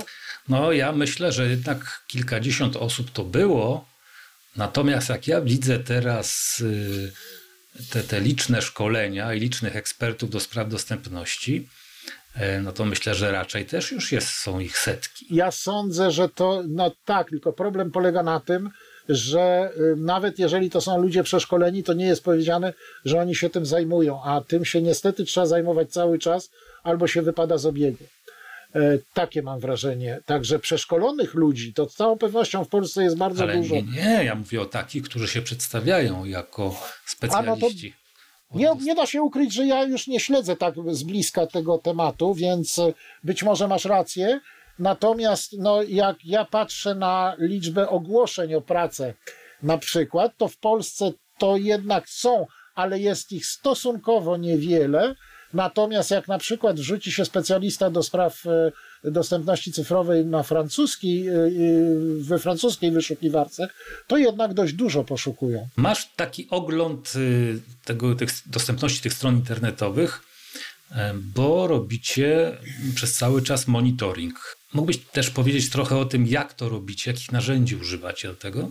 [0.49, 3.85] no, ja myślę, że jednak kilkadziesiąt osób to było.
[4.57, 7.13] Natomiast jak ja widzę teraz y,
[7.91, 11.69] te, te liczne szkolenia i licznych ekspertów do spraw dostępności,
[12.63, 15.27] no to myślę, że raczej też już jest, są ich setki.
[15.31, 18.71] Ja sądzę, że to, no tak, tylko problem polega na tym,
[19.09, 22.73] że y, nawet jeżeli to są ludzie przeszkoleni, to nie jest powiedziane,
[23.05, 26.51] że oni się tym zajmują, a tym się niestety trzeba zajmować cały czas,
[26.83, 28.05] albo się wypada z obiegu.
[28.75, 30.21] E, takie mam wrażenie.
[30.27, 33.75] Także przeszkolonych ludzi to z całą pewnością w Polsce jest bardzo Ale dużo.
[33.75, 37.95] Nie, nie, ja mówię o takich, którzy się przedstawiają jako specjaliści.
[37.99, 38.04] No
[38.55, 42.35] nie, nie da się ukryć, że ja już nie śledzę tak z bliska tego tematu,
[42.35, 42.81] więc
[43.25, 44.41] być może masz rację,
[44.79, 49.15] Natomiast no, jak ja patrzę na liczbę ogłoszeń o pracę,
[49.63, 55.15] na przykład, to w Polsce to jednak są, ale jest ich stosunkowo niewiele.
[55.53, 58.73] Natomiast jak na przykład wrzuci się specjalista do spraw e,
[59.05, 61.49] dostępności cyfrowej na francuski, e, e,
[62.19, 63.69] we francuskiej wyszukiwarce,
[64.07, 65.69] to jednak dość dużo poszukują.
[65.77, 67.13] Masz taki ogląd
[67.85, 70.21] tego, tych dostępności tych stron internetowych,
[71.15, 72.57] bo robicie
[72.95, 74.57] przez cały czas monitoring.
[74.75, 78.71] Mógłbyś też powiedzieć trochę o tym, jak to robicie, jakich narzędzi używacie do tego?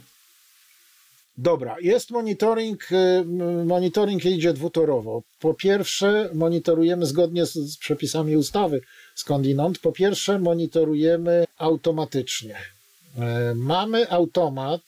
[1.38, 2.92] Dobra, jest monitoring.
[2.92, 3.26] Y,
[3.66, 5.24] monitoring idzie dwutorowo.
[5.40, 8.82] Po pierwsze, monitorujemy zgodnie z, z przepisami ustawy
[9.16, 9.80] skądinąd.
[9.80, 12.56] Po pierwsze, monitorujemy automatycznie.
[13.18, 14.82] E, mamy automat,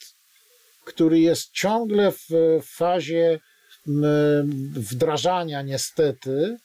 [0.86, 2.30] który jest ciągle w
[2.64, 3.40] fazie
[4.76, 6.58] wdrażania, niestety,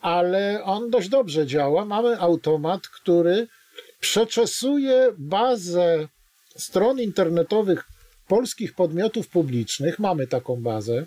[0.00, 1.84] ale on dość dobrze działa.
[1.84, 3.48] Mamy automat, który
[4.00, 6.08] przeczesuje bazę
[6.56, 7.84] stron internetowych
[8.28, 9.98] polskich podmiotów publicznych.
[9.98, 11.06] Mamy taką bazę.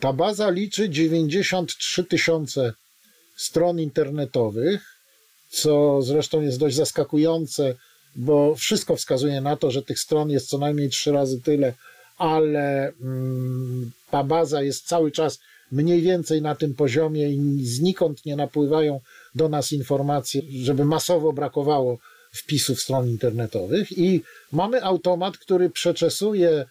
[0.00, 2.72] Ta baza liczy 93 tysiące
[3.36, 4.98] stron internetowych,
[5.48, 7.74] co zresztą jest dość zaskakujące,
[8.16, 11.72] bo wszystko wskazuje na to, że tych stron jest co najmniej trzy razy tyle,
[12.18, 15.38] ale mm, ta baza jest cały czas
[15.72, 19.00] mniej więcej na tym poziomie i znikąd nie napływają
[19.34, 21.98] do nas informacje, żeby masowo brakowało
[22.32, 23.98] wpisów stron internetowych.
[23.98, 26.64] I mamy automat, który przeczesuje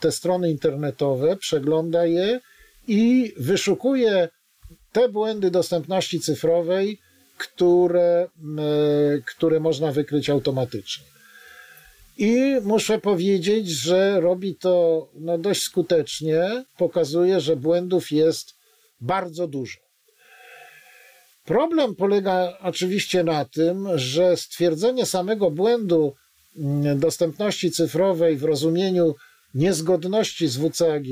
[0.00, 2.40] te strony internetowe, przegląda je
[2.88, 4.28] i wyszukuje
[4.92, 6.98] te błędy dostępności cyfrowej,
[7.38, 8.28] które,
[9.26, 11.04] które można wykryć automatycznie.
[12.18, 16.64] I muszę powiedzieć, że robi to no, dość skutecznie.
[16.76, 18.54] Pokazuje, że błędów jest
[19.00, 19.78] bardzo dużo.
[21.44, 26.14] Problem polega oczywiście na tym, że stwierdzenie samego błędu
[26.56, 29.14] mm, dostępności cyfrowej w rozumieniu
[29.54, 31.04] niezgodności z WCAG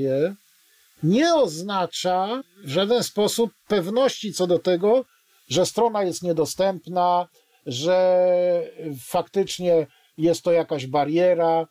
[1.03, 5.05] nie oznacza w żaden sposób pewności co do tego,
[5.49, 7.27] że strona jest niedostępna,
[7.65, 8.19] że
[9.05, 11.67] faktycznie jest to jakaś bariera.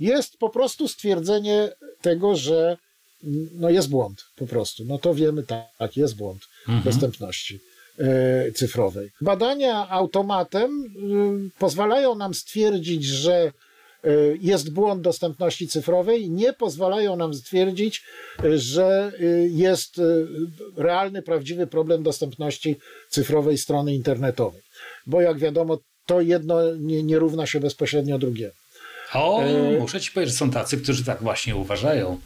[0.00, 2.76] Jest po prostu stwierdzenie tego, że
[3.52, 4.84] no jest błąd po prostu.
[4.84, 6.84] No to wiemy tak, jest błąd mhm.
[6.84, 7.60] dostępności
[7.98, 9.10] e, cyfrowej.
[9.20, 10.70] Badania automatem
[11.56, 13.52] y, pozwalają nam stwierdzić, że
[14.40, 18.04] jest błąd dostępności cyfrowej, nie pozwalają nam stwierdzić,
[18.56, 20.00] że y, jest
[20.76, 22.76] realny, prawdziwy problem dostępności
[23.08, 24.62] cyfrowej strony internetowej.
[25.06, 28.54] Bo jak wiadomo, to jedno nie, nie równa się bezpośrednio drugiemu.
[29.14, 29.78] O, e...
[29.78, 32.20] muszę ci powiedzieć, że są tacy, którzy tak właśnie uważają.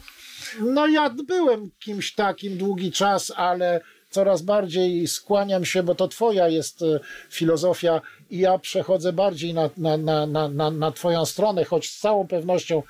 [0.59, 6.47] No ja byłem kimś takim długi czas, ale coraz bardziej skłaniam się, bo to twoja
[6.47, 11.89] jest e, filozofia i ja przechodzę bardziej na, na, na, na, na twoją stronę, choć
[11.89, 12.83] z całą pewnością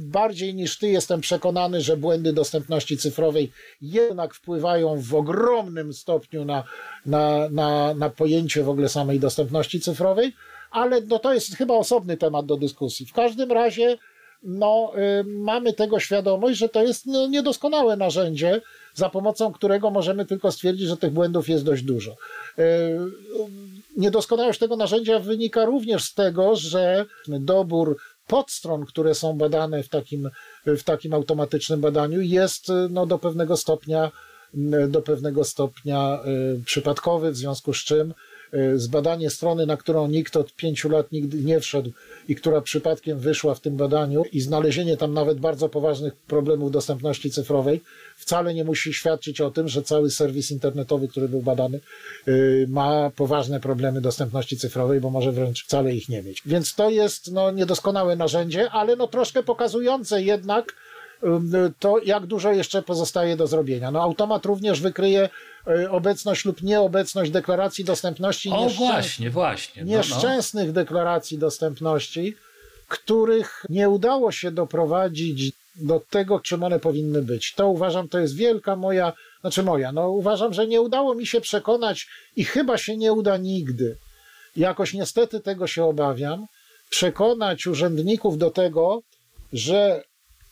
[0.00, 6.64] bardziej niż ty jestem przekonany, że błędy dostępności cyfrowej jednak wpływają w ogromnym stopniu na,
[7.06, 10.32] na, na, na pojęcie w ogóle samej dostępności cyfrowej,
[10.70, 13.06] ale no to jest chyba osobny temat do dyskusji.
[13.06, 13.98] W każdym razie
[14.42, 18.60] no, y, mamy tego świadomość, że to jest no, niedoskonałe narzędzie,
[18.94, 22.16] za pomocą którego możemy tylko stwierdzić, że tych błędów jest dość dużo.
[22.58, 22.98] Y,
[23.96, 27.96] niedoskonałość tego narzędzia wynika również z tego, że dobór
[28.26, 30.30] podstron, które są badane w takim,
[30.66, 34.10] w takim automatycznym badaniu, jest no, do pewnego stopnia
[34.88, 36.20] do pewnego stopnia
[36.58, 38.14] y, przypadkowy, w związku z czym
[38.74, 41.92] zbadanie strony, na którą nikt od pięciu lat nigdy nie wszedł
[42.28, 47.30] i która przypadkiem wyszła w tym badaniu i znalezienie tam nawet bardzo poważnych problemów dostępności
[47.30, 47.80] cyfrowej
[48.18, 51.80] wcale nie musi świadczyć o tym, że cały serwis internetowy, który był badany,
[52.28, 56.42] y, ma poważne problemy dostępności cyfrowej, bo może wręcz wcale ich nie mieć.
[56.46, 60.74] Więc to jest no, niedoskonałe narzędzie, ale no troszkę pokazujące jednak,
[61.78, 63.90] to jak dużo jeszcze pozostaje do zrobienia.
[63.90, 65.28] No, automat również wykryje
[65.66, 68.50] e, obecność lub nieobecność deklaracji dostępności.
[68.50, 69.84] O, właśnie, właśnie.
[69.84, 70.72] No, nieszczęsnych no.
[70.72, 72.34] deklaracji dostępności,
[72.88, 77.54] których nie udało się doprowadzić do tego, czym one powinny być.
[77.54, 81.40] To uważam, to jest wielka moja, znaczy moja, no uważam, że nie udało mi się
[81.40, 83.96] przekonać i chyba się nie uda nigdy.
[84.56, 86.46] Jakoś niestety tego się obawiam,
[86.90, 89.00] przekonać urzędników do tego,
[89.52, 90.02] że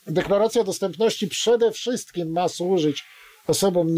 [0.07, 3.05] deklaracja dostępności przede wszystkim ma służyć
[3.47, 3.89] osobom,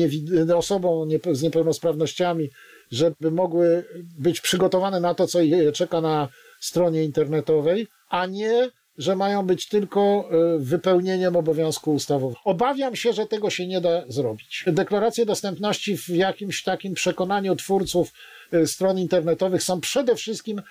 [0.57, 2.51] osobom z niepełnosprawnościami,
[2.91, 3.85] żeby mogły
[4.19, 6.29] być przygotowane na to, co je czeka na
[6.61, 12.41] stronie internetowej, a nie, że mają być tylko e, wypełnieniem obowiązku ustawowego.
[12.45, 14.65] Obawiam się, że tego się nie da zrobić.
[14.67, 18.13] Deklaracje dostępności w jakimś takim przekonaniu twórców
[18.53, 20.63] e, stron internetowych są przede wszystkim e,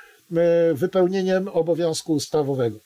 [0.74, 2.80] wypełnieniem obowiązku ustawowego.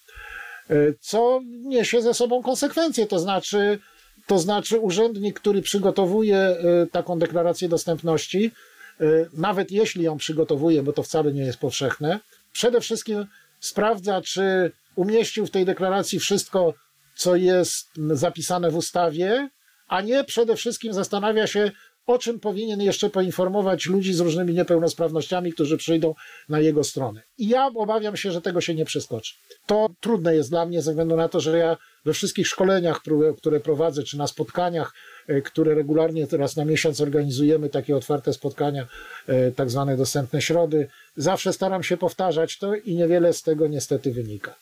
[0.72, 3.80] E, co niesie ze sobą konsekwencje, to znaczy,
[4.28, 6.58] to znaczy urzędnik, który przygotowuje e,
[6.92, 8.52] taką deklarację dostępności,
[9.00, 12.20] e, nawet jeśli ją przygotowuje, bo to wcale nie jest powszechne,
[12.52, 13.26] przede wszystkim
[13.60, 16.74] sprawdza, czy umieścił w tej deklaracji wszystko,
[17.16, 19.50] co jest zapisane w ustawie,
[19.88, 21.72] a nie przede wszystkim zastanawia się,
[22.06, 26.16] o czym powinien jeszcze poinformować ludzi z różnymi niepełnosprawnościami, którzy przyjdą
[26.50, 27.22] na jego stronę.
[27.38, 29.34] I ja obawiam się, że tego się nie przeskoczy.
[29.66, 33.02] To trudne jest dla mnie ze względu na to, że ja we wszystkich szkoleniach,
[33.38, 34.94] które prowadzę, czy na spotkaniach,
[35.28, 38.88] e, które regularnie teraz na miesiąc organizujemy, takie otwarte spotkania,
[39.28, 44.12] e, tak zwane dostępne środy, zawsze staram się powtarzać to i niewiele z tego niestety
[44.12, 44.56] wynika.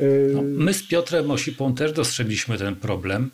[0.00, 3.30] E, no, my z Piotrem Osipą też dostrzegliśmy ten problem.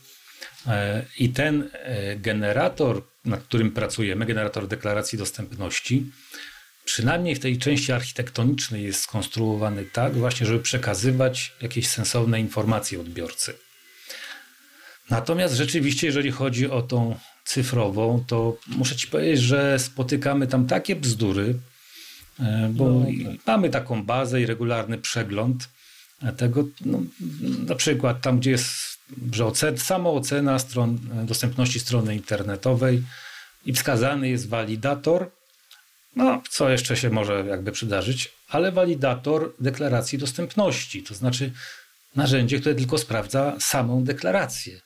[1.18, 1.70] I ten
[2.16, 6.10] generator, nad którym pracujemy, generator deklaracji dostępności,
[6.84, 13.54] przynajmniej w tej części architektonicznej jest skonstruowany tak właśnie, żeby przekazywać jakieś sensowne informacje odbiorcy.
[15.10, 20.96] Natomiast rzeczywiście, jeżeli chodzi o tą cyfrową, to muszę ci powiedzieć, że spotykamy tam takie
[20.96, 21.54] bzdury,
[22.40, 23.46] e, bo no, tak.
[23.46, 25.68] mamy taką bazę i regularny przegląd
[26.36, 27.02] tego, no,
[27.66, 28.91] na przykład tam, gdzie jest
[29.32, 33.02] że ocen, samoocena stron, dostępności strony internetowej
[33.66, 35.30] i wskazany jest walidator,
[36.16, 41.52] no, co jeszcze się może jakby przydarzyć, ale walidator deklaracji dostępności, to znaczy
[42.16, 44.80] narzędzie, które tylko sprawdza samą deklarację,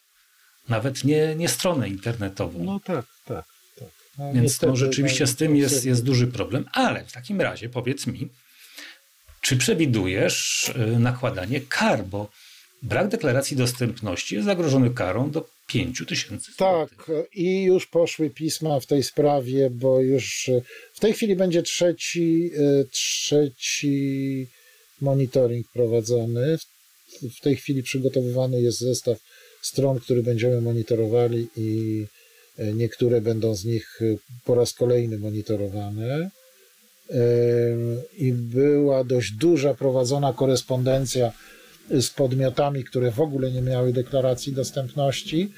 [0.68, 2.64] nawet nie, nie stronę internetową.
[2.64, 3.44] No tak, tak.
[3.78, 3.88] tak.
[4.18, 7.40] No, Więc niestety, no, rzeczywiście no, z tym jest, jest duży problem, ale w takim
[7.40, 8.28] razie powiedz mi,
[9.40, 12.30] czy przewidujesz y, nakładanie kar, bo
[12.82, 18.86] brak deklaracji dostępności jest zagrożony karą do 5 tysięcy Tak, i już poszły pisma w
[18.86, 20.50] tej sprawie, bo już
[20.94, 22.50] w tej chwili będzie trzeci,
[22.90, 24.46] trzeci
[25.00, 26.58] monitoring prowadzony.
[27.36, 29.18] W tej chwili przygotowywany jest zestaw
[29.62, 32.04] stron, który będziemy monitorowali i
[32.74, 34.00] niektóre będą z nich
[34.44, 36.30] po raz kolejny monitorowane.
[38.18, 41.32] I była dość duża prowadzona korespondencja
[41.90, 45.52] z podmiotami, które w ogóle nie miały deklaracji dostępności.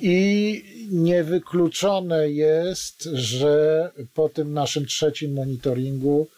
[0.00, 6.28] I niewykluczone jest, że po tym naszym trzecim monitoringu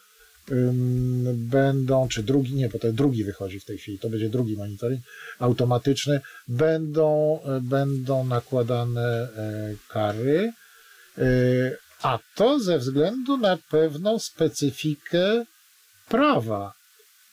[1.35, 5.01] będą, czy drugi, nie, bo to drugi wychodzi w tej chwili, to będzie drugi monitoring
[5.39, 9.29] automatyczny, będą, będą nakładane e,
[9.89, 10.53] kary,
[11.19, 11.23] e,
[12.03, 15.45] a to ze względu na pewną specyfikę
[16.09, 16.80] prawa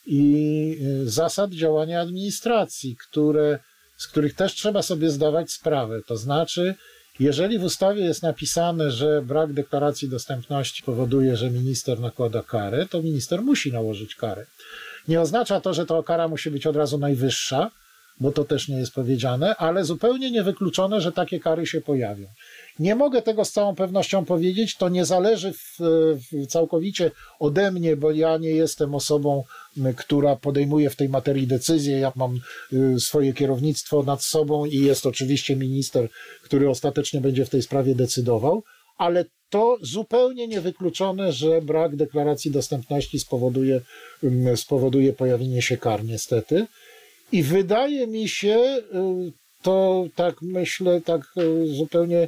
[0.08, 3.60] i e, zasad działania administracji, które,
[3.98, 6.02] z których też trzeba sobie zdawać sprawę.
[6.08, 6.76] To znaczy,
[7.20, 13.02] jeżeli w ustawie jest napisane, że brak deklaracji dostępności powoduje, że minister nakłada karę, to
[13.02, 14.46] minister musi nałożyć karę.
[15.08, 17.72] Nie oznacza to, że ta kara musi być od razu najwyższa,
[18.20, 22.28] bo to też nie jest powiedziane, ale zupełnie niewykluczone, że takie kary się pojawią.
[22.80, 25.78] Nie mogę tego z całą pewnością powiedzieć, to nie zależy w,
[26.32, 29.44] w całkowicie ode mnie, bo ja nie jestem osobą,
[29.98, 32.00] która podejmuje w tej materii decyzje.
[32.00, 32.40] Ja mam
[32.74, 36.10] y, swoje kierownictwo nad sobą i jest oczywiście minister,
[36.44, 38.64] który ostatecznie będzie w tej sprawie decydował,
[38.98, 43.82] ale to zupełnie niewykluczone, że brak deklaracji dostępności spowoduje,
[44.56, 46.68] spowoduje pojawienie się kar, niestety.
[47.32, 52.28] I wydaje mi się, y, to tak myślę, tak y, zupełnie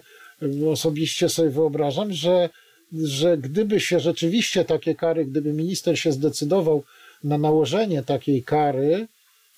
[0.71, 2.49] osobiście sobie wyobrażam, że,
[3.03, 6.83] że gdyby się rzeczywiście takie kary, gdyby minister się zdecydował
[7.23, 9.07] na nałożenie takiej kary,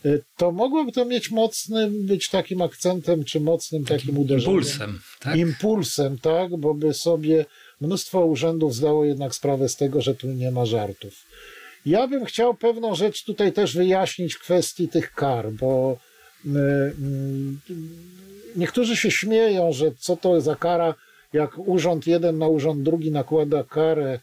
[0.06, 4.56] y, to mogłoby to mieć mocnym, być takim akcentem, czy mocnym takim uderzeniem.
[4.56, 5.36] Impulsem, tak?
[5.36, 7.46] Impulsem, tak, bo by sobie
[7.82, 11.14] mnóstwo urzędów zdało jednak sprawę z tego, że tu nie ma żartów.
[11.86, 15.98] Ja bym chciał pewną rzecz tutaj też wyjaśnić w kwestii tych kar, bo
[18.56, 20.96] niektórzy się śmieją, że co to za kara,
[21.34, 24.20] jak urząd jeden na urząd drugi nakłada karę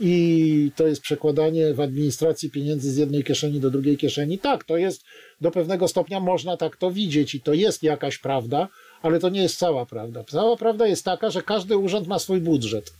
[0.00, 4.38] i to jest przekładanie w administracji pieniędzy z jednej kieszeni do drugiej kieszeni.
[4.38, 5.04] Tak, to jest
[5.40, 8.68] do pewnego stopnia można tak to widzieć i to jest jakaś prawda,
[9.02, 10.24] ale to nie jest cała prawda.
[10.24, 12.92] Cała prawda jest taka, że każdy urząd ma swój budżet.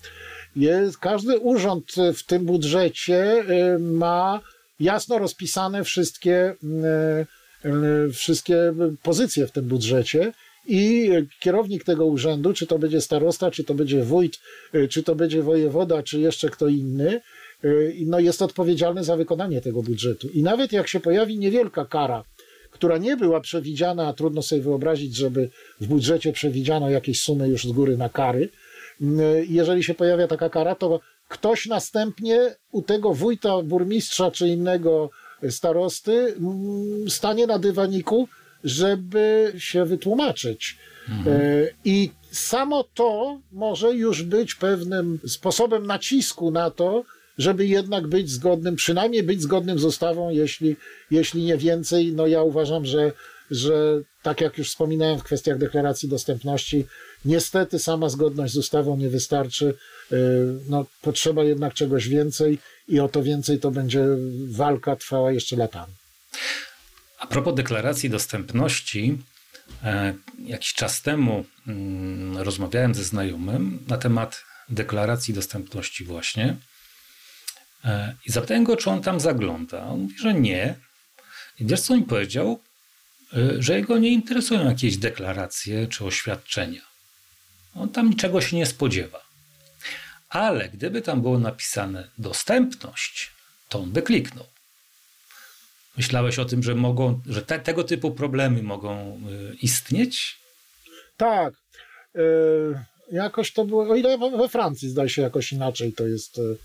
[0.57, 3.44] Jest, każdy urząd w tym budżecie
[3.74, 4.40] y, ma
[4.80, 6.66] jasno rozpisane wszystkie, y,
[7.20, 7.26] y,
[8.12, 10.32] wszystkie pozycje w tym budżecie
[10.68, 11.10] i
[11.40, 14.40] kierownik tego urzędu, czy to będzie starosta, czy to będzie wójt,
[14.90, 17.20] czy to będzie wojewoda, czy jeszcze kto inny,
[18.06, 20.28] no jest odpowiedzialny za wykonanie tego budżetu.
[20.28, 22.24] I nawet jak się pojawi niewielka kara,
[22.70, 25.50] która nie była przewidziana, a trudno sobie wyobrazić, żeby
[25.80, 28.48] w budżecie przewidziano jakieś sumy już z góry na kary,
[29.48, 35.10] jeżeli się pojawia taka kara, to ktoś następnie u tego wójta, burmistrza czy innego
[35.51, 36.34] starosty
[37.09, 38.28] stanie na dywaniku
[38.66, 40.78] żeby się wytłumaczyć.
[41.09, 41.41] Mhm.
[41.84, 47.05] I samo to może już być pewnym sposobem nacisku na to,
[47.39, 50.76] żeby jednak być zgodnym, przynajmniej być zgodnym z ustawą, jeśli,
[51.11, 52.12] jeśli nie więcej.
[52.12, 53.12] No ja uważam, że,
[53.51, 56.87] że tak jak już wspominałem w kwestiach deklaracji dostępności,
[57.26, 59.74] niestety sama zgodność z ustawą nie wystarczy.
[60.12, 60.16] E,
[60.68, 62.58] no, potrzeba jednak czegoś więcej
[62.88, 64.04] i o to więcej to będzie
[64.48, 65.92] walka trwała jeszcze latami.
[67.18, 69.18] A propos deklaracji dostępności,
[69.84, 70.14] e,
[70.44, 76.56] jakiś czas temu mm, rozmawiałem ze znajomym na temat deklaracji dostępności właśnie
[77.84, 79.86] e, i zapytałem go, czy on tam zagląda.
[79.86, 80.74] On mówi, że nie.
[81.60, 82.60] I wiesz, co mi powiedział?
[83.32, 86.86] E, że jego nie interesują jakieś deklaracje czy oświadczenia.
[87.78, 89.26] On tam niczego się nie spodziewa.
[90.28, 93.30] Ale gdyby tam było napisane dostępność,
[93.68, 94.46] to on by kliknął.
[95.96, 100.38] Myślałeś o tym, że mogą, że te, tego typu problemy mogą y, istnieć?
[101.16, 101.54] Tak.
[102.16, 102.20] Y,
[103.12, 106.38] jakoś to było, o ile we Francji zdaje się jakoś inaczej to jest.
[106.38, 106.58] Y,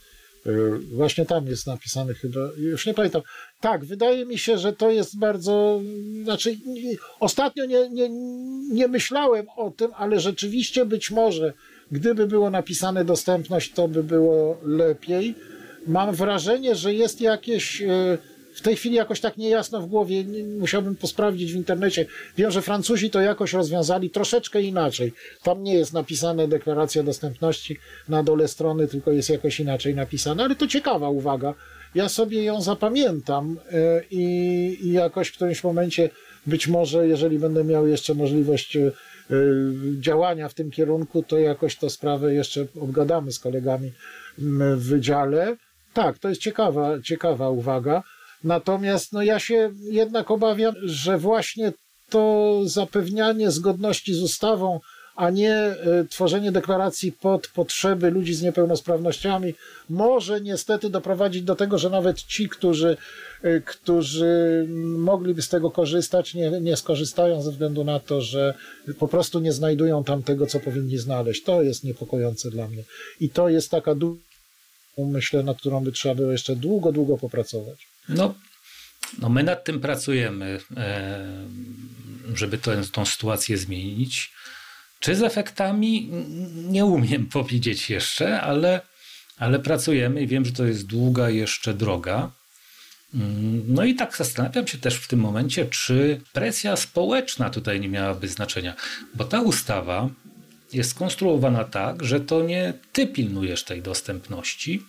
[0.93, 3.21] właśnie tam jest napisane chyba, już nie pamiętam.
[3.59, 5.81] Tak, wydaje mi się, że to jest bardzo,
[6.23, 6.57] znaczy
[7.19, 8.09] ostatnio nie, nie,
[8.71, 11.53] nie myślałem o tym, ale rzeczywiście być może,
[11.91, 15.35] gdyby było napisane dostępność, to by było lepiej.
[15.87, 17.83] Mam wrażenie, że jest jakieś
[18.53, 20.23] w tej chwili jakoś tak niejasno w głowie,
[20.59, 22.05] musiałbym posprawdzić w internecie.
[22.37, 25.13] Wiem, że Francuzi to jakoś rozwiązali troszeczkę inaczej.
[25.43, 27.77] Tam nie jest napisane deklaracja dostępności
[28.09, 31.53] na dole strony, tylko jest jakoś inaczej napisane, ale to ciekawa uwaga.
[31.95, 36.09] Ja sobie ją zapamiętam e, i, i jakoś w którymś momencie,
[36.45, 38.91] być może, jeżeli będę miał jeszcze możliwość e,
[39.99, 43.91] działania w tym kierunku, to jakoś tę sprawę jeszcze obgadamy z kolegami
[44.37, 45.55] w wydziale.
[45.93, 48.03] Tak, to jest ciekawa, ciekawa uwaga.
[48.43, 51.73] Natomiast no, ja się jednak obawiam, że właśnie
[52.09, 54.79] to zapewnianie zgodności z ustawą,
[55.15, 55.75] a nie e,
[56.09, 59.53] tworzenie deklaracji pod potrzeby ludzi z niepełnosprawnościami,
[59.89, 62.97] może niestety doprowadzić do tego, że nawet ci, którzy,
[63.43, 64.65] e, którzy
[64.97, 68.53] mogliby z tego korzystać, nie, nie skorzystają ze względu na to, że
[68.99, 71.43] po prostu nie znajdują tam tego, co powinni znaleźć.
[71.43, 72.83] To jest niepokojące dla mnie.
[73.19, 73.95] I to jest taka
[74.97, 77.90] myślę, nad którą by trzeba było jeszcze długo, długo popracować.
[78.09, 78.35] No,
[79.19, 81.47] no my nad tym pracujemy, e,
[82.33, 84.31] żeby to, tą sytuację zmienić.
[84.99, 86.09] Czy z efektami?
[86.55, 88.81] Nie umiem powiedzieć jeszcze, ale,
[89.37, 92.31] ale pracujemy i wiem, że to jest długa jeszcze droga.
[93.13, 97.89] Mm, no i tak zastanawiam się też w tym momencie, czy presja społeczna tutaj nie
[97.89, 98.75] miałaby znaczenia,
[99.13, 100.09] bo ta ustawa
[100.73, 104.83] jest skonstruowana tak, że to nie ty pilnujesz tej dostępności,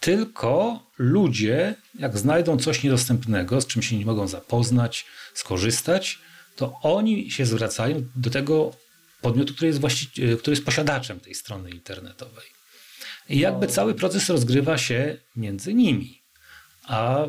[0.00, 6.18] tylko ludzie, jak znajdą coś niedostępnego, z czym się nie mogą zapoznać, skorzystać,
[6.56, 8.72] to oni się zwracają do tego
[9.20, 12.46] podmiotu, który jest, właści- e, który jest posiadaczem tej strony internetowej.
[13.28, 13.72] I jakby no.
[13.72, 16.22] cały proces rozgrywa się między nimi.
[16.84, 17.24] A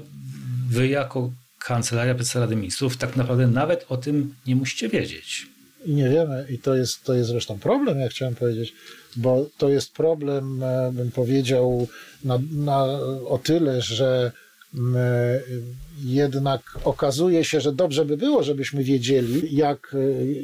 [0.69, 5.47] wy jako Kancelaria Prezesa Rady Ministrów tak naprawdę nawet o tym nie musicie wiedzieć.
[5.86, 8.73] I nie wiemy, i to jest, to jest zresztą problem, jak chciałem powiedzieć,
[9.16, 11.88] bo to jest problem, e, bym powiedział,
[12.24, 12.84] na, na,
[13.28, 14.32] o tyle, że
[14.95, 15.41] e,
[16.03, 19.95] jednak okazuje się, że dobrze by było, żebyśmy wiedzieli, jak,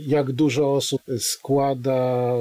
[0.07, 2.31] jak dużo osób składa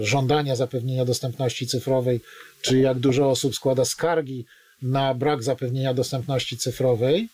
[0.00, 2.20] żądania zapewnienia dostępności cyfrowej,
[2.62, 4.44] czy jak dużo osób składa skargi
[4.82, 7.28] na brak zapewnienia dostępności cyfrowej.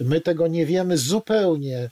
[0.00, 1.90] My tego nie wiemy zupełnie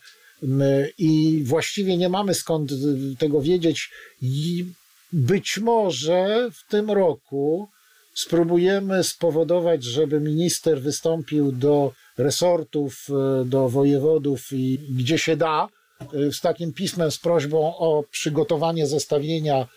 [0.99, 2.73] i właściwie nie mamy skąd
[3.19, 3.91] tego wiedzieć.
[4.23, 4.65] I
[5.13, 7.69] być może w tym roku
[8.15, 15.69] spróbujemy spowodować, żeby minister wystąpił do resortów, e, do wojewodów i gdzie się da,
[16.01, 19.69] e, z takim pismem z prośbą o przygotowanie zestawienia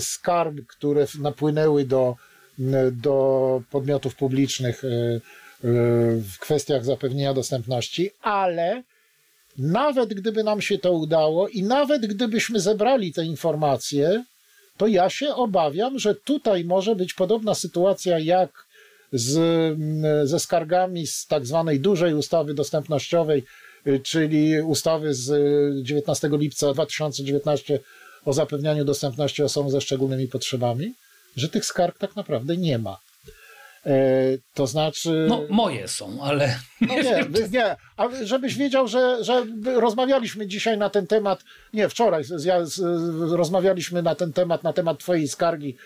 [0.00, 2.16] skarg, które napłynęły do,
[2.92, 4.88] do podmiotów publicznych e,
[6.20, 8.82] w kwestiach zapewnienia dostępności, ale
[9.58, 14.24] nawet gdyby nam się to udało i nawet gdybyśmy zebrali te informacje,
[14.82, 18.66] to ja się obawiam, że tutaj może być podobna sytuacja jak
[19.12, 19.38] z,
[20.28, 23.44] ze skargami z tak zwanej dużej ustawy dostępnościowej,
[23.86, 25.28] y, czyli ustawy z
[25.86, 27.80] 19 lipca 2019
[28.24, 30.94] o zapewnianiu dostępności osobom ze szczególnymi potrzebami,
[31.36, 32.98] że tych skarg tak naprawdę nie ma.
[33.86, 33.92] E,
[34.54, 35.26] to znaczy.
[35.28, 36.58] No, moje są, ale.
[36.80, 42.24] No nie, nie, ale żebyś wiedział, że, że rozmawialiśmy dzisiaj na ten temat, nie wczoraj,
[42.24, 42.80] z, z,
[43.32, 45.76] rozmawialiśmy na ten temat, na temat Twojej skargi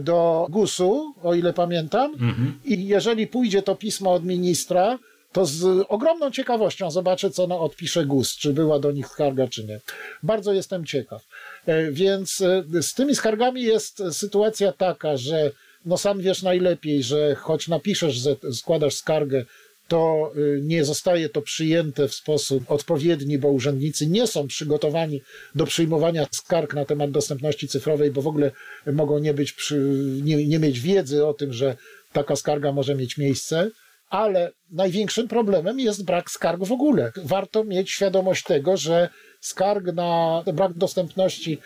[0.00, 2.12] do GUS-u, o ile pamiętam.
[2.12, 2.60] Mhm.
[2.64, 4.98] I jeżeli pójdzie to pismo od ministra,
[5.32, 9.64] to z ogromną ciekawością zobaczę, co no odpisze GUS, czy była do nich skarga, czy
[9.64, 9.80] nie.
[10.22, 11.26] Bardzo jestem ciekaw.
[11.66, 15.50] E, więc e, z tymi skargami jest sytuacja taka, że
[15.84, 19.44] no sam wiesz najlepiej, że choć napiszesz, składasz skargę,
[19.88, 25.22] to y, nie zostaje to przyjęte w sposób odpowiedni, bo urzędnicy nie są przygotowani
[25.54, 28.50] do przyjmowania skarg na temat dostępności cyfrowej, bo w ogóle
[28.92, 29.78] mogą nie, być przy,
[30.22, 31.76] nie, nie mieć wiedzy o tym, że
[32.12, 33.70] taka skarga może mieć miejsce.
[34.10, 37.12] Ale największym problemem jest brak skarg w ogóle.
[37.16, 39.08] Warto mieć świadomość tego, że
[39.40, 41.58] skarg na brak dostępności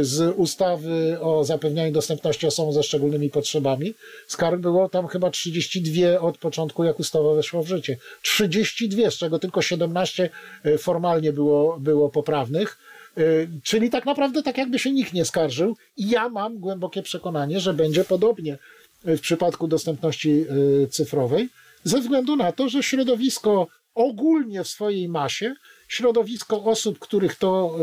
[0.00, 3.94] z ustawy o zapewnianiu dostępności osobom ze szczególnymi potrzebami.
[4.26, 7.96] Skarg było tam chyba 32 od początku, jak ustawa weszła w życie.
[8.22, 10.30] 32, z czego tylko 17
[10.64, 12.78] e, formalnie było, było poprawnych.
[13.16, 13.22] E,
[13.62, 15.76] czyli tak naprawdę tak jakby się nikt nie skarżył.
[15.96, 18.58] I ja mam głębokie przekonanie, że będzie podobnie
[19.04, 20.46] w przypadku dostępności
[20.90, 21.48] cyfrowej,
[21.84, 25.54] ze względu na to, że środowisko ogólnie w swojej masie
[25.92, 27.82] środowisko osób, których to e,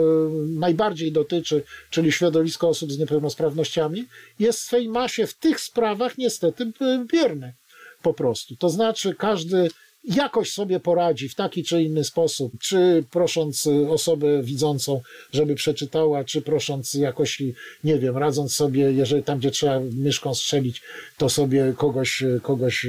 [0.60, 4.06] najbardziej dotyczy, czyli środowisko osób z niepełnosprawnościami,
[4.40, 6.72] jest w swej masie w tych sprawach niestety
[7.12, 7.54] bierne
[8.02, 8.56] po prostu.
[8.56, 9.70] To znaczy każdy
[10.04, 16.42] jakoś sobie poradzi w taki czy inny sposób, czy prosząc osobę widzącą, żeby przeczytała, czy
[16.42, 17.42] prosząc jakoś,
[17.84, 20.82] nie wiem, radząc sobie, jeżeli tam, gdzie trzeba myszką strzelić,
[21.18, 22.88] to sobie kogoś, kogoś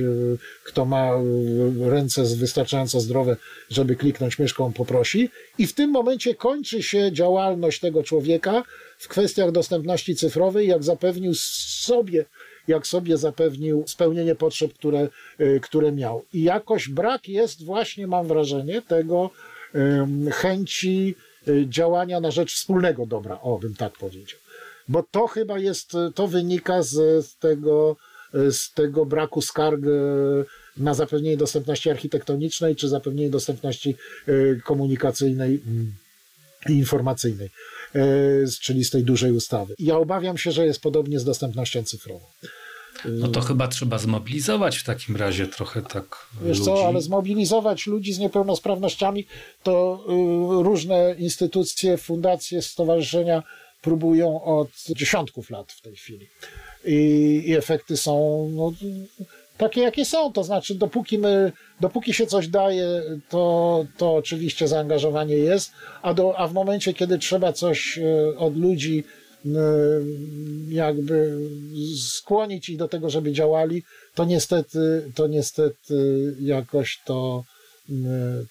[0.65, 1.11] kto ma
[1.81, 3.37] ręce wystarczająco zdrowe,
[3.71, 5.31] żeby kliknąć myszką, poprosi.
[5.59, 8.63] I w tym momencie kończy się działalność tego człowieka
[8.99, 12.25] w kwestiach dostępności cyfrowej, jak zapewnił sobie
[12.71, 15.09] jak sobie zapewnił spełnienie potrzeb, które,
[15.41, 16.25] y, które miał.
[16.33, 19.31] I jakoś brak jest właśnie, mam wrażenie, tego
[20.33, 21.15] chęci
[21.49, 24.39] y, działania na rzecz wspólnego dobra, o bym tak powiedział.
[24.89, 27.97] Bo to chyba jest, to wynika z, z tego,
[28.33, 29.81] z tego braku skarg
[30.77, 33.97] na zapewnienie dostępności architektonicznej czy zapewnienie dostępności
[34.65, 35.93] komunikacyjnej mm,
[36.69, 37.51] i informacyjnej,
[38.61, 39.75] czyli z tej dużej ustawy.
[39.79, 42.27] Ja obawiam się, że jest podobnie z dostępnością cyfrową.
[43.05, 46.27] No to chyba trzeba zmobilizować w takim razie trochę tak.
[46.43, 46.71] Wiesz ludzi.
[46.71, 49.27] co, ale zmobilizować ludzi z niepełnosprawnościami
[49.63, 50.05] to
[50.61, 53.43] y, różne instytucje, fundacje, stowarzyszenia
[53.83, 56.29] próbują od dziesiątków lat w tej chwili.
[56.85, 58.73] I, i efekty są no,
[59.59, 60.33] takie, jakie są.
[60.33, 65.73] To znaczy, dopóki, my, dopóki się coś daje, to, to oczywiście zaangażowanie jest,
[66.03, 69.05] a, do, a w momencie, kiedy trzeba coś y, od ludzi
[70.69, 71.39] jakby
[71.99, 73.83] skłonić ich do tego, żeby działali,
[74.15, 77.45] to niestety, to niestety jakoś to,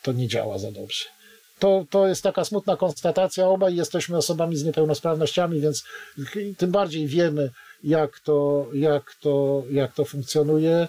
[0.02, 1.06] to nie działa za dobrze.
[1.60, 3.48] To, to jest taka smutna konstatacja.
[3.48, 5.84] Obaj jesteśmy osobami z niepełnosprawnościami, więc
[6.58, 7.50] tym bardziej wiemy,
[7.84, 10.88] jak to, jak to, jak to funkcjonuje.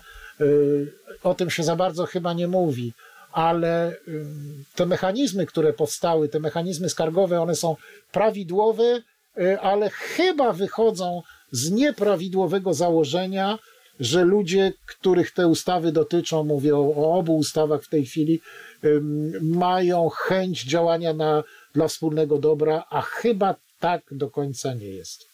[1.22, 2.92] O tym się za bardzo chyba nie mówi,
[3.32, 3.96] ale
[4.74, 7.76] te mechanizmy, które powstały, te mechanizmy skargowe, one są
[8.12, 9.02] prawidłowe
[9.60, 13.58] ale chyba wychodzą z nieprawidłowego założenia,
[14.00, 18.40] że ludzie, których te ustawy dotyczą, mówię o, o obu ustawach w tej chwili,
[19.42, 25.30] mają chęć działania na, dla wspólnego dobra, a chyba tak do końca nie jest.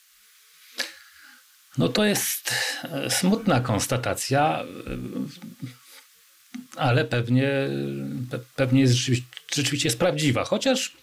[1.78, 4.66] No to jest e, smutna konstatacja, e,
[6.76, 7.51] ale pewnie,
[8.57, 10.44] pewnie jest rzeczywiście, rzeczywiście jest prawdziwa.
[10.44, 10.97] Chociaż,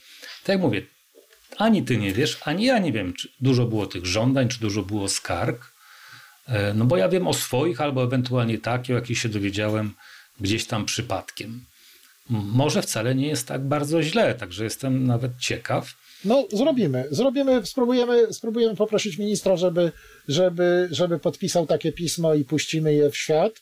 [0.43, 0.81] tak jak mówię,
[1.57, 4.83] ani ty nie wiesz, ani ja nie wiem, czy dużo było tych żądań, czy dużo
[4.83, 5.73] było skarg.
[6.47, 9.93] E, no bo ja wiem o swoich, albo ewentualnie takie, o jakich się dowiedziałem
[10.39, 11.65] gdzieś tam przypadkiem.
[12.29, 15.93] Może wcale nie jest tak bardzo źle, także jestem nawet ciekaw.
[16.25, 17.05] No, zrobimy.
[17.11, 19.91] Zrobimy, spróbujemy, spróbujemy poprosić ministra, żeby,
[20.27, 23.53] żeby, żeby podpisał takie pismo i puścimy je w świat.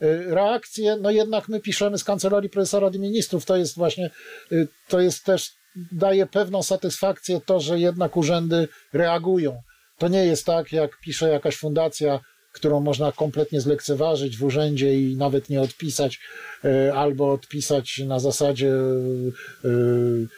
[0.00, 4.10] E, reakcje, no jednak my piszemy z Kancelarii Prezesa Rady Ministrów, to jest właśnie,
[4.52, 5.50] e, to jest też
[5.92, 9.62] daje pewną satysfakcję to, że jednak urzędy reagują.
[9.98, 12.20] To nie jest tak, jak pisze jakaś fundacja,
[12.52, 16.20] którą można kompletnie zlekceważyć w urzędzie i nawet nie odpisać,
[16.64, 19.68] e, albo odpisać na zasadzie e,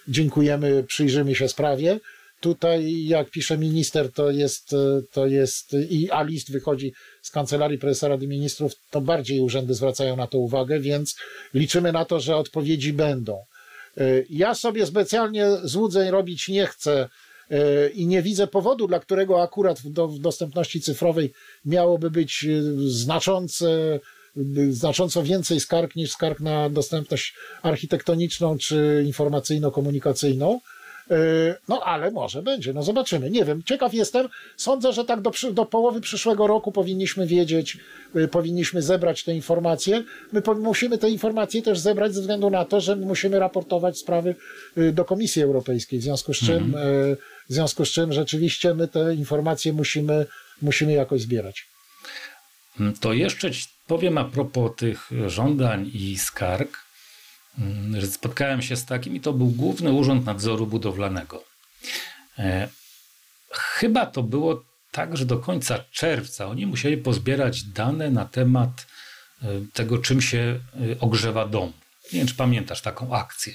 [0.09, 2.01] dziękujemy, przyjrzymy się sprawie.
[2.41, 7.79] Tutaj, jak pisze minister, to jest, e, to jest i a list wychodzi z Kancelarii
[7.79, 11.17] Prezesa Rady Ministrów, to bardziej urzędy zwracają na to uwagę, więc
[11.55, 13.45] liczymy na to, że odpowiedzi będą.
[14.01, 17.09] Y, ja sobie specjalnie złudzeń robić nie chcę
[17.51, 17.57] y,
[17.95, 21.33] i nie widzę powodu, dla którego akurat w, dostępności cyfrowej
[21.65, 24.01] miałoby być y, znaczące,
[24.71, 30.59] znacząco więcej skarg niż skarg na dostępność architektoniczną czy informacyjno-komunikacyjną.
[31.11, 31.17] E,
[31.69, 33.31] no ale może będzie, no zobaczymy.
[33.31, 34.29] Nie wiem, ciekaw jestem.
[34.57, 37.79] Sądzę, że tak do, do połowy przyszłego roku powinniśmy wiedzieć,
[38.15, 40.05] e, powinniśmy zebrać te informacje.
[40.33, 44.35] My musimy te informacje też zebrać ze względu na to, że musimy raportować sprawy
[44.77, 47.17] e, do Komisji Europejskiej, w związku z czym, mhm.
[47.49, 50.27] w związku z czym rzeczywiście my te informacje musimy,
[50.63, 51.67] musimy jakoś zbierać.
[53.01, 53.51] To jeszcze
[53.87, 56.84] powiem a propos tych żądań i skarg
[57.99, 61.45] że spotkałem się z takim i to był Główny Urząd Nadzoru Budowlanego.
[62.39, 62.69] E,
[63.51, 68.87] chyba to było tak, że do końca czerwca oni musieli pozbierać dane na temat
[69.43, 71.73] e, tego, czym się e, ogrzewa dom.
[72.13, 73.55] Nie wiem, czy pamiętasz taką akcję.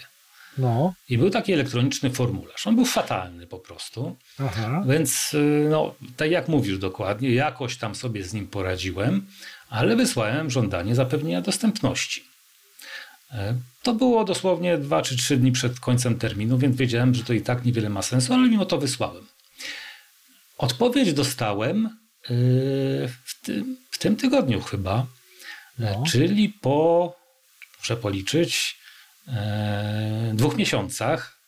[0.57, 0.93] No.
[1.09, 2.67] I był taki elektroniczny formularz.
[2.67, 4.17] On był fatalny po prostu.
[4.39, 4.83] Aha.
[4.87, 5.35] Więc,
[5.69, 9.27] no, tak jak mówisz dokładnie, jakoś tam sobie z nim poradziłem,
[9.69, 12.28] ale wysłałem żądanie zapewnienia dostępności.
[13.31, 17.33] E, to było dosłownie 2 czy 3 dni przed końcem terminu, więc wiedziałem, że to
[17.33, 19.27] i tak niewiele ma sensu, ale mimo to wysłałem.
[20.57, 21.89] Odpowiedź dostałem e,
[23.07, 25.05] w tym, w tym tygodniu chyba,
[25.79, 26.03] e, no.
[26.11, 27.15] czyli po,
[27.79, 28.79] muszę policzyć,
[30.33, 31.39] dwóch miesiącach,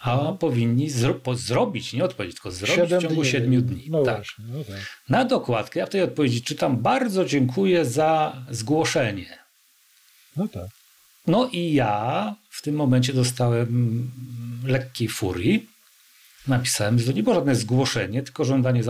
[0.00, 0.32] a no.
[0.32, 3.30] powinni zro zrobić, nie odpowiedzieć, tylko zrobić w ciągu dni.
[3.30, 3.86] 7 dni.
[3.90, 4.16] No tak.
[4.16, 4.76] Właśnie, no tak.
[5.08, 9.38] Na dokładkę ja w tej odpowiedzi czytam bardzo dziękuję za zgłoszenie.
[10.36, 10.75] No tak.
[11.26, 14.10] No i ja w tym momencie dostałem
[14.64, 15.68] lekkiej furii.
[16.46, 18.82] Napisałem, że to nie było żadne zgłoszenie, tylko żądanie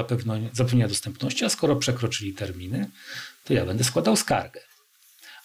[0.52, 2.90] zapewnienia, dostępności, a skoro przekroczyli terminy,
[3.44, 4.60] to ja będę składał skargę.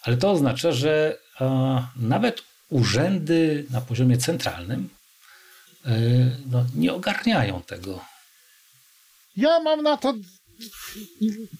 [0.02, 1.18] Ale to oznacza, że
[1.96, 4.88] nawet urzędy na poziomie centralnym
[5.86, 5.90] e,
[6.50, 8.04] no, nie ogarniają tego.
[9.36, 10.14] Ja mam na to.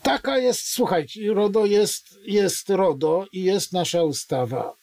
[0.02, 4.81] Taka jest, słuchajcie, RODO jest, jest RODO i jest nasza ustawa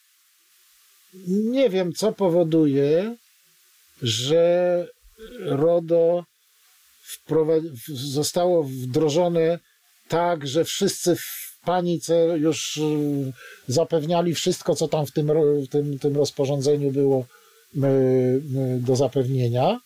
[1.28, 3.16] nie wiem, co powoduje,
[4.02, 4.86] że
[5.40, 6.24] RODO
[7.94, 9.58] zostało wdrożone
[10.08, 13.32] tak, że wszyscy w panice już y,
[13.68, 15.30] zapewniali wszystko, co tam w tym,
[15.64, 17.24] w tym, tym rozporządzeniu było
[17.76, 18.42] y, y,
[18.80, 19.80] do zapewnienia,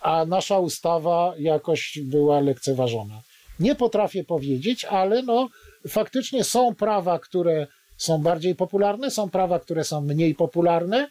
[0.00, 3.22] a nasza ustawa jakoś była lekceważona.
[3.60, 5.48] Nie potrafię powiedzieć, ale no,
[5.88, 7.66] faktycznie są prawa, które
[8.02, 11.08] są bardziej popularne, są prawa, które są mniej popularne.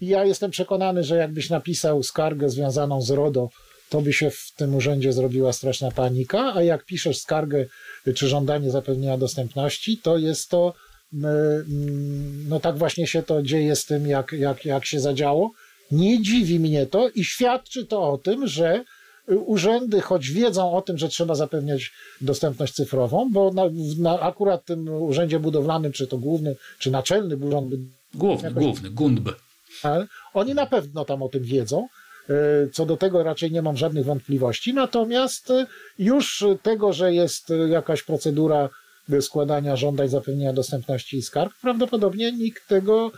[0.00, 3.48] I ja jestem przekonany, że jakbyś napisał skargę związaną z RODO,
[3.88, 7.66] to by się w tym urzędzie zrobiła straszna panika, a jak piszesz skargę
[8.14, 10.74] czy żądanie zapewnienia dostępności, to jest to,
[12.48, 15.52] no tak właśnie się to dzieje z tym, jak, jak, jak się zadziało.
[15.90, 18.84] Nie dziwi mnie to i świadczy to o tym, że
[19.28, 23.62] urzędy, choć wiedzą o tym, że trzeba zapewniać dostępność cyfrową, bo na,
[23.98, 27.74] na akurat tym urzędzie budowlanym, czy to główny, czy naczelny urząd.
[28.14, 29.28] Główny, jakoś, główny, GUNDB.
[30.34, 31.88] Oni na pewno tam o tym wiedzą.
[32.30, 32.34] E,
[32.72, 34.74] co do tego raczej nie mam żadnych wątpliwości.
[34.74, 35.66] Natomiast e,
[35.98, 38.68] już tego, że jest jakaś procedura
[39.20, 43.10] składania żądań zapewnienia dostępności i skarg, prawdopodobnie nikt tego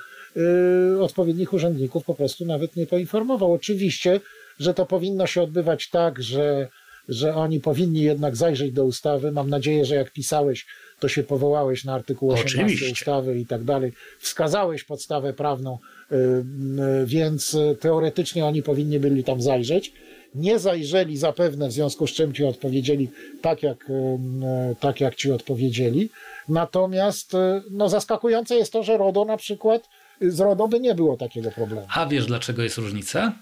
[1.01, 3.53] odpowiednich urzędników po prostu nawet nie poinformował.
[3.53, 4.21] Oczywiście
[4.61, 6.69] że to powinno się odbywać tak, że,
[7.09, 9.33] że oni powinni jednak zajrzeć do ustawy.
[9.33, 10.67] Mam nadzieję, że jak pisałeś,
[11.01, 12.93] to się powołałeś na artykuł 18 Oczywiście.
[12.93, 13.93] ustawy i tak dalej.
[14.19, 15.79] Wskazałeś podstawę prawną,
[16.13, 19.93] y, y, więc teoretycznie oni powinni byli tam zajrzeć.
[20.35, 23.11] Nie zajrzeli zapewne, w związku z czym ci odpowiedzieli
[23.43, 26.11] tak, jak, y, tak jak ci odpowiedzieli.
[26.49, 27.33] Natomiast
[27.71, 29.89] no, zaskakujące jest to, że RODO na przykład,
[30.21, 31.87] z RODO by nie było takiego problemu.
[31.95, 33.33] A wiesz, dlaczego jest różnica?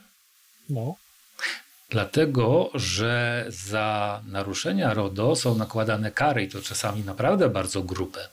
[0.71, 0.95] No.
[1.91, 8.29] Dlatego, że za naruszenia RODO są nakładane kary i to czasami naprawdę bardzo grube.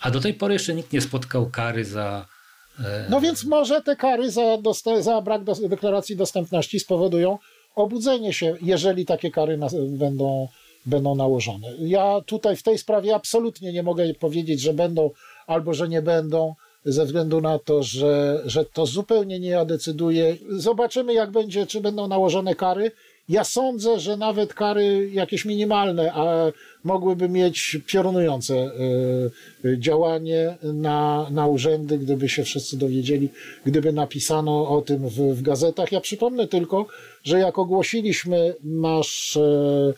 [0.00, 2.26] A do tej pory jeszcze nikt nie spotkał kary za.
[2.78, 3.06] E...
[3.10, 4.58] No więc może te kary za,
[5.00, 7.38] za brak do deklaracji dostępności spowodują
[7.74, 9.58] obudzenie się, jeżeli takie kary
[9.88, 10.48] będą,
[10.86, 11.68] będą nałożone.
[11.78, 15.10] Ja tutaj w tej sprawie absolutnie nie mogę powiedzieć, że będą
[15.46, 16.54] albo że nie będą
[16.84, 20.36] ze względu na to, że, że to zupełnie nie ja decyduję.
[20.50, 22.90] Zobaczymy, jak będzie, czy będą nałożone kary.
[23.28, 26.52] Ja sądzę, że nawet kary jakieś minimalne, a
[26.84, 28.70] mogłyby mieć piorunujące
[29.64, 33.28] y, działanie na, na urzędy, gdyby się wszyscy dowiedzieli,
[33.66, 35.92] gdyby napisano o tym w, w gazetach.
[35.92, 36.86] Ja przypomnę tylko,
[37.24, 39.94] że jak ogłosiliśmy nasz y,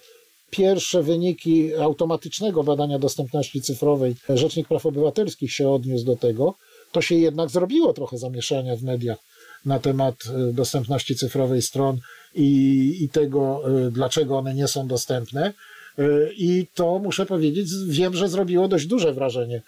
[0.50, 6.54] pierwsze wyniki automatycznego badania dostępności cyfrowej, Rzecznik Praw Obywatelskich się odniósł do tego,
[6.92, 9.18] to się jednak zrobiło trochę zamieszania w mediach
[9.64, 11.98] na temat e, dostępności cyfrowej stron
[12.34, 15.52] i, i tego, e, dlaczego one nie są dostępne.
[15.98, 19.62] E, I to muszę powiedzieć, wiem, że zrobiło dość duże wrażenie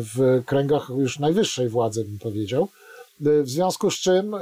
[0.00, 2.68] w kręgach już najwyższej władzy, bym powiedział.
[3.20, 4.34] W związku z czym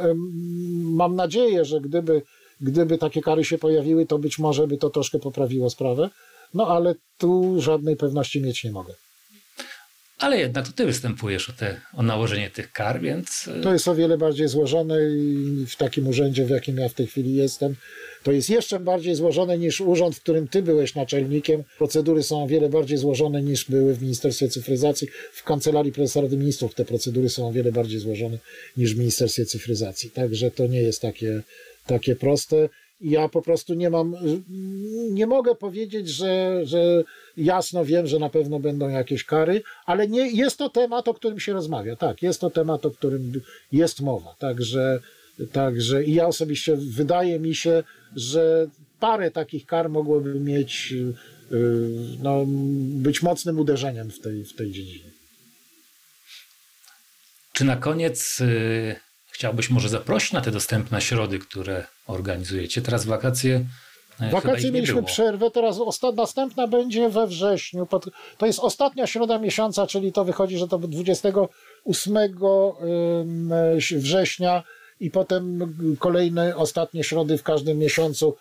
[0.82, 2.22] mam nadzieję, że gdyby,
[2.60, 6.10] gdyby takie kary się pojawiły, to być może by to troszkę poprawiło sprawę.
[6.54, 8.94] No ale tu żadnej pewności mieć nie mogę.
[10.18, 13.48] Ale jednak to ty występujesz o, te, o nałożenie tych kar, więc.
[13.58, 16.94] E, to jest o wiele bardziej złożone i w takim urzędzie, w jakim ja w
[16.94, 17.76] tej chwili jestem,
[18.22, 21.64] to jest jeszcze bardziej złożone niż urząd, w którym ty byłeś naczelnikiem.
[21.78, 25.08] Procedury są o wiele bardziej złożone niż były w Ministerstwie Cyfryzacji.
[25.32, 28.38] W Kancelarii Prezesa Rady Ministrów te procedury są o wiele bardziej złożone
[28.76, 30.10] niż w Ministerstwie Cyfryzacji.
[30.10, 31.42] Także to nie jest takie,
[31.86, 32.68] takie proste.
[33.01, 34.16] Ja po prostu nie mam,
[35.11, 37.05] nie mogę powiedzieć, że, że
[37.36, 41.40] jasno wiem, że na pewno będą jakieś kary, ale nie, jest to temat, o którym
[41.40, 41.97] się rozmawia.
[41.97, 43.40] Tak, jest to temat, o którym
[43.72, 44.34] jest mowa.
[44.38, 45.01] Także,
[45.53, 47.82] także i ja osobiście wydaje mi się,
[48.16, 48.68] że
[49.01, 51.14] parę takich kar mogłoby mieć, y,
[52.22, 52.44] no,
[52.86, 55.11] być mocnym uderzeniem w tej, w tej dziedzinie.
[57.53, 58.97] Czy na koniec y,
[59.30, 62.82] chciałbyś może zaprosić na te dostępne środy, które organizujecie?
[62.82, 63.64] Teraz wakacje
[64.20, 65.78] no Wakacje mieliśmy przerwę, teraz
[66.16, 67.86] następna będzie we wrześniu.
[67.86, 68.07] Pod,
[68.38, 72.16] to jest ostatnia środa miesiąca, czyli to wychodzi, że to 28
[73.98, 74.62] września
[75.00, 78.36] i potem kolejne ostatnie środy w każdym miesiącu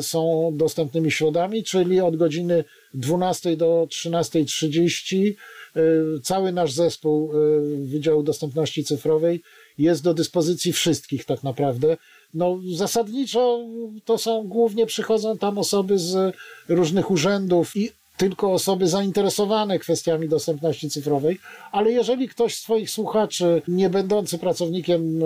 [0.00, 5.32] są dostępnymi środami, czyli od godziny 12 do 13.30
[5.76, 9.42] y, cały nasz zespół y, Wydziału Dostępności Cyfrowej
[9.78, 11.96] jest do dyspozycji wszystkich tak naprawdę
[12.34, 13.58] no, zasadniczo
[14.04, 16.36] to są głównie przychodzą tam osoby z
[16.68, 21.38] różnych urzędów i tylko osoby zainteresowane kwestiami dostępności cyfrowej,
[21.72, 25.20] ale jeżeli ktoś z Twoich słuchaczy, nie będący pracownikiem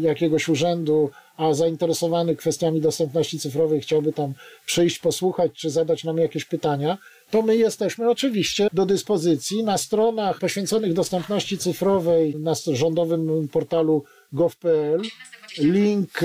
[0.00, 4.32] jakiegoś urzędu, a zainteresowany kwestiami dostępności cyfrowej chciałby tam
[4.66, 6.98] przyjść, posłuchać czy zadać nam jakieś pytania,
[7.30, 15.02] to my jesteśmy oczywiście do dyspozycji na stronach poświęconych dostępności cyfrowej, na rządowym portalu gov.pl.
[15.58, 16.20] Link,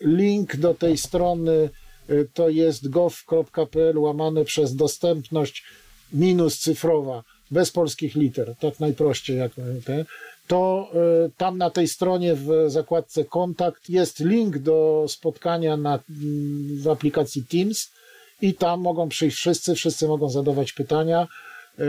[0.00, 1.70] link do tej strony
[2.10, 5.64] y, to jest gov.pl łamane przez dostępność
[6.12, 9.52] minus cyfrowa, bez polskich liter, tak najprościej jak
[9.84, 10.04] te,
[10.46, 10.90] to
[11.26, 15.98] y, tam na tej stronie w zakładce kontakt jest link do spotkania na,
[16.82, 17.90] w aplikacji Teams
[18.42, 21.28] i tam mogą przyjść wszyscy, wszyscy mogą zadawać pytania
[21.78, 21.84] y,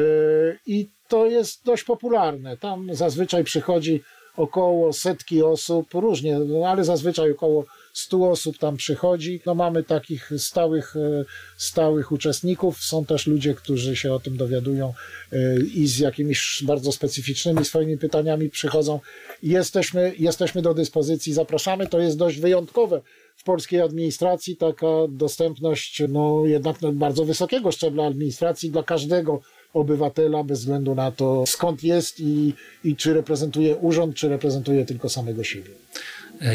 [0.67, 2.57] i to jest dość popularne.
[2.57, 4.01] Tam zazwyczaj przychodzi
[4.39, 9.41] około setki osób, różnie, no, ale zazwyczaj około 100 osób tam przychodzi.
[9.45, 11.25] No mamy takich stałych, e,
[11.57, 12.77] stałych uczestników.
[12.77, 14.93] Są też ludzie, którzy się o tym dowiadują
[15.31, 18.99] e, i z jakimiś bardzo specyficznymi swoimi pytaniami przychodzą.
[19.43, 21.87] Jesteśmy, jesteśmy do dyspozycji, zapraszamy.
[21.87, 23.01] To jest dość wyjątkowe
[23.35, 29.41] w polskiej administracji, taka dostępność no, jednak bardzo wysokiego szczebla administracji dla każdego
[29.73, 32.53] obywatela bez względu na to skąd jest i,
[32.83, 35.71] i czy reprezentuje urząd, czy reprezentuje tylko samego siebie.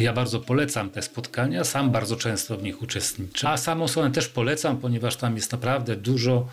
[0.01, 3.49] Ja bardzo polecam te spotkania, sam bardzo często w nich uczestniczę.
[3.49, 6.49] A samą stronę też polecam, ponieważ tam jest naprawdę dużo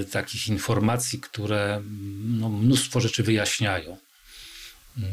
[0.00, 1.82] y, takich informacji, które
[2.40, 3.96] no, mnóstwo rzeczy wyjaśniają.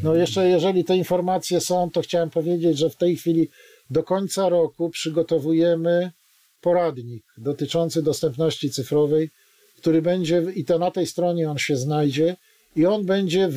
[0.02, 3.48] No jeszcze jeżeli te informacje są, to chciałem powiedzieć, że w tej chwili
[3.90, 6.12] do końca roku przygotowujemy
[6.60, 9.30] poradnik dotyczący dostępności cyfrowej,
[9.76, 12.36] który będzie, i to na tej stronie on się znajdzie,
[12.76, 13.48] i on będzie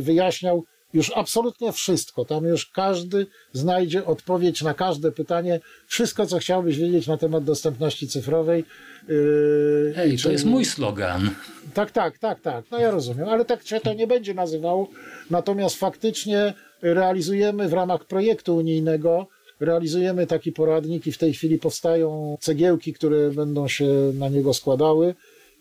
[0.00, 2.24] wyjaśniał już absolutnie wszystko.
[2.24, 8.08] Tam już każdy znajdzie odpowiedź na każde pytanie, wszystko, co chciałbyś wiedzieć na temat dostępności
[8.08, 8.64] cyfrowej.
[9.08, 11.30] Yy, Hej, to jest mój slogan.
[11.74, 12.64] Tak, tak, tak, tak.
[12.70, 14.88] No ja rozumiem, ale tak się to nie będzie nazywało.
[15.30, 19.26] Natomiast faktycznie realizujemy w ramach projektu unijnego
[19.60, 25.14] realizujemy taki poradnik i w tej chwili powstają cegiełki, które będą się na niego składały.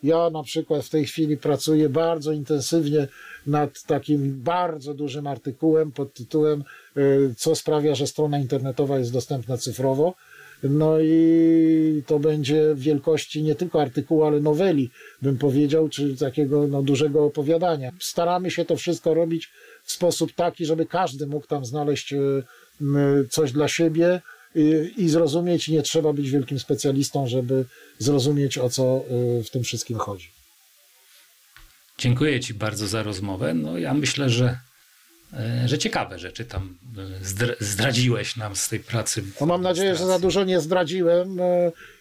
[0.03, 3.07] Ja na przykład w tej chwili pracuję bardzo intensywnie
[3.47, 6.63] nad takim bardzo dużym artykułem pod tytułem
[6.97, 10.15] y, Co sprawia, że strona internetowa jest dostępna cyfrowo.
[10.63, 14.89] No i to będzie wielkości nie tylko artykułu, ale noweli,
[15.21, 17.91] bym powiedział, czy takiego no, dużego opowiadania.
[17.99, 19.49] Staramy się to wszystko robić
[19.83, 22.43] w sposób taki, żeby każdy mógł tam znaleźć y,
[23.29, 24.40] coś dla siebie y,
[24.97, 25.67] i zrozumieć.
[25.67, 27.65] Nie trzeba być wielkim specjalistą, żeby
[27.99, 29.03] zrozumieć, o co
[29.43, 30.31] w tym wszystkim chodzi.
[32.01, 33.53] Dziękuję Ci bardzo za rozmowę.
[33.53, 34.57] No ja myślę, że,
[35.33, 39.23] e, że ciekawe rzeczy tam e, zdradziłeś nam z tej pracy.
[39.41, 41.37] No mam nadzieję, że za dużo nie zdradziłem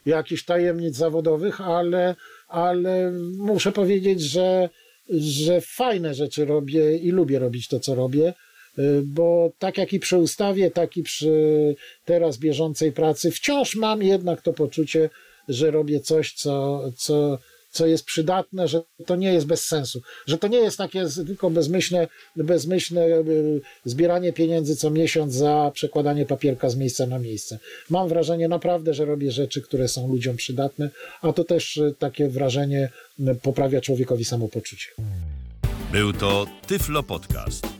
[0.07, 2.16] jakichś tajemnic zawodowych, ale,
[2.48, 4.68] ale muszę powiedzieć, że,
[5.11, 8.34] że fajne rzeczy robię i lubię robić to, co robię
[9.04, 11.30] bo tak jak i przy ustawie, tak i przy
[12.04, 15.10] teraz bieżącej pracy, wciąż mam jednak to poczucie,
[15.48, 17.38] że robię coś, co, co,
[17.70, 21.50] co jest przydatne, że to nie jest bez sensu, że to nie jest takie tylko
[21.50, 27.58] bezmyślne, bezmyślne y, zbieranie pieniędzy co miesiąc za przekładanie papierka z miejsca na miejsce.
[27.90, 30.90] Mam wrażenie naprawdę, że robię rzeczy, które są ludziom przydatne,
[31.22, 32.90] a to też y, takie wrażenie
[33.20, 34.86] y, poprawia człowiekowi samopoczucie.
[35.92, 37.80] Był to Tyflo Podcast.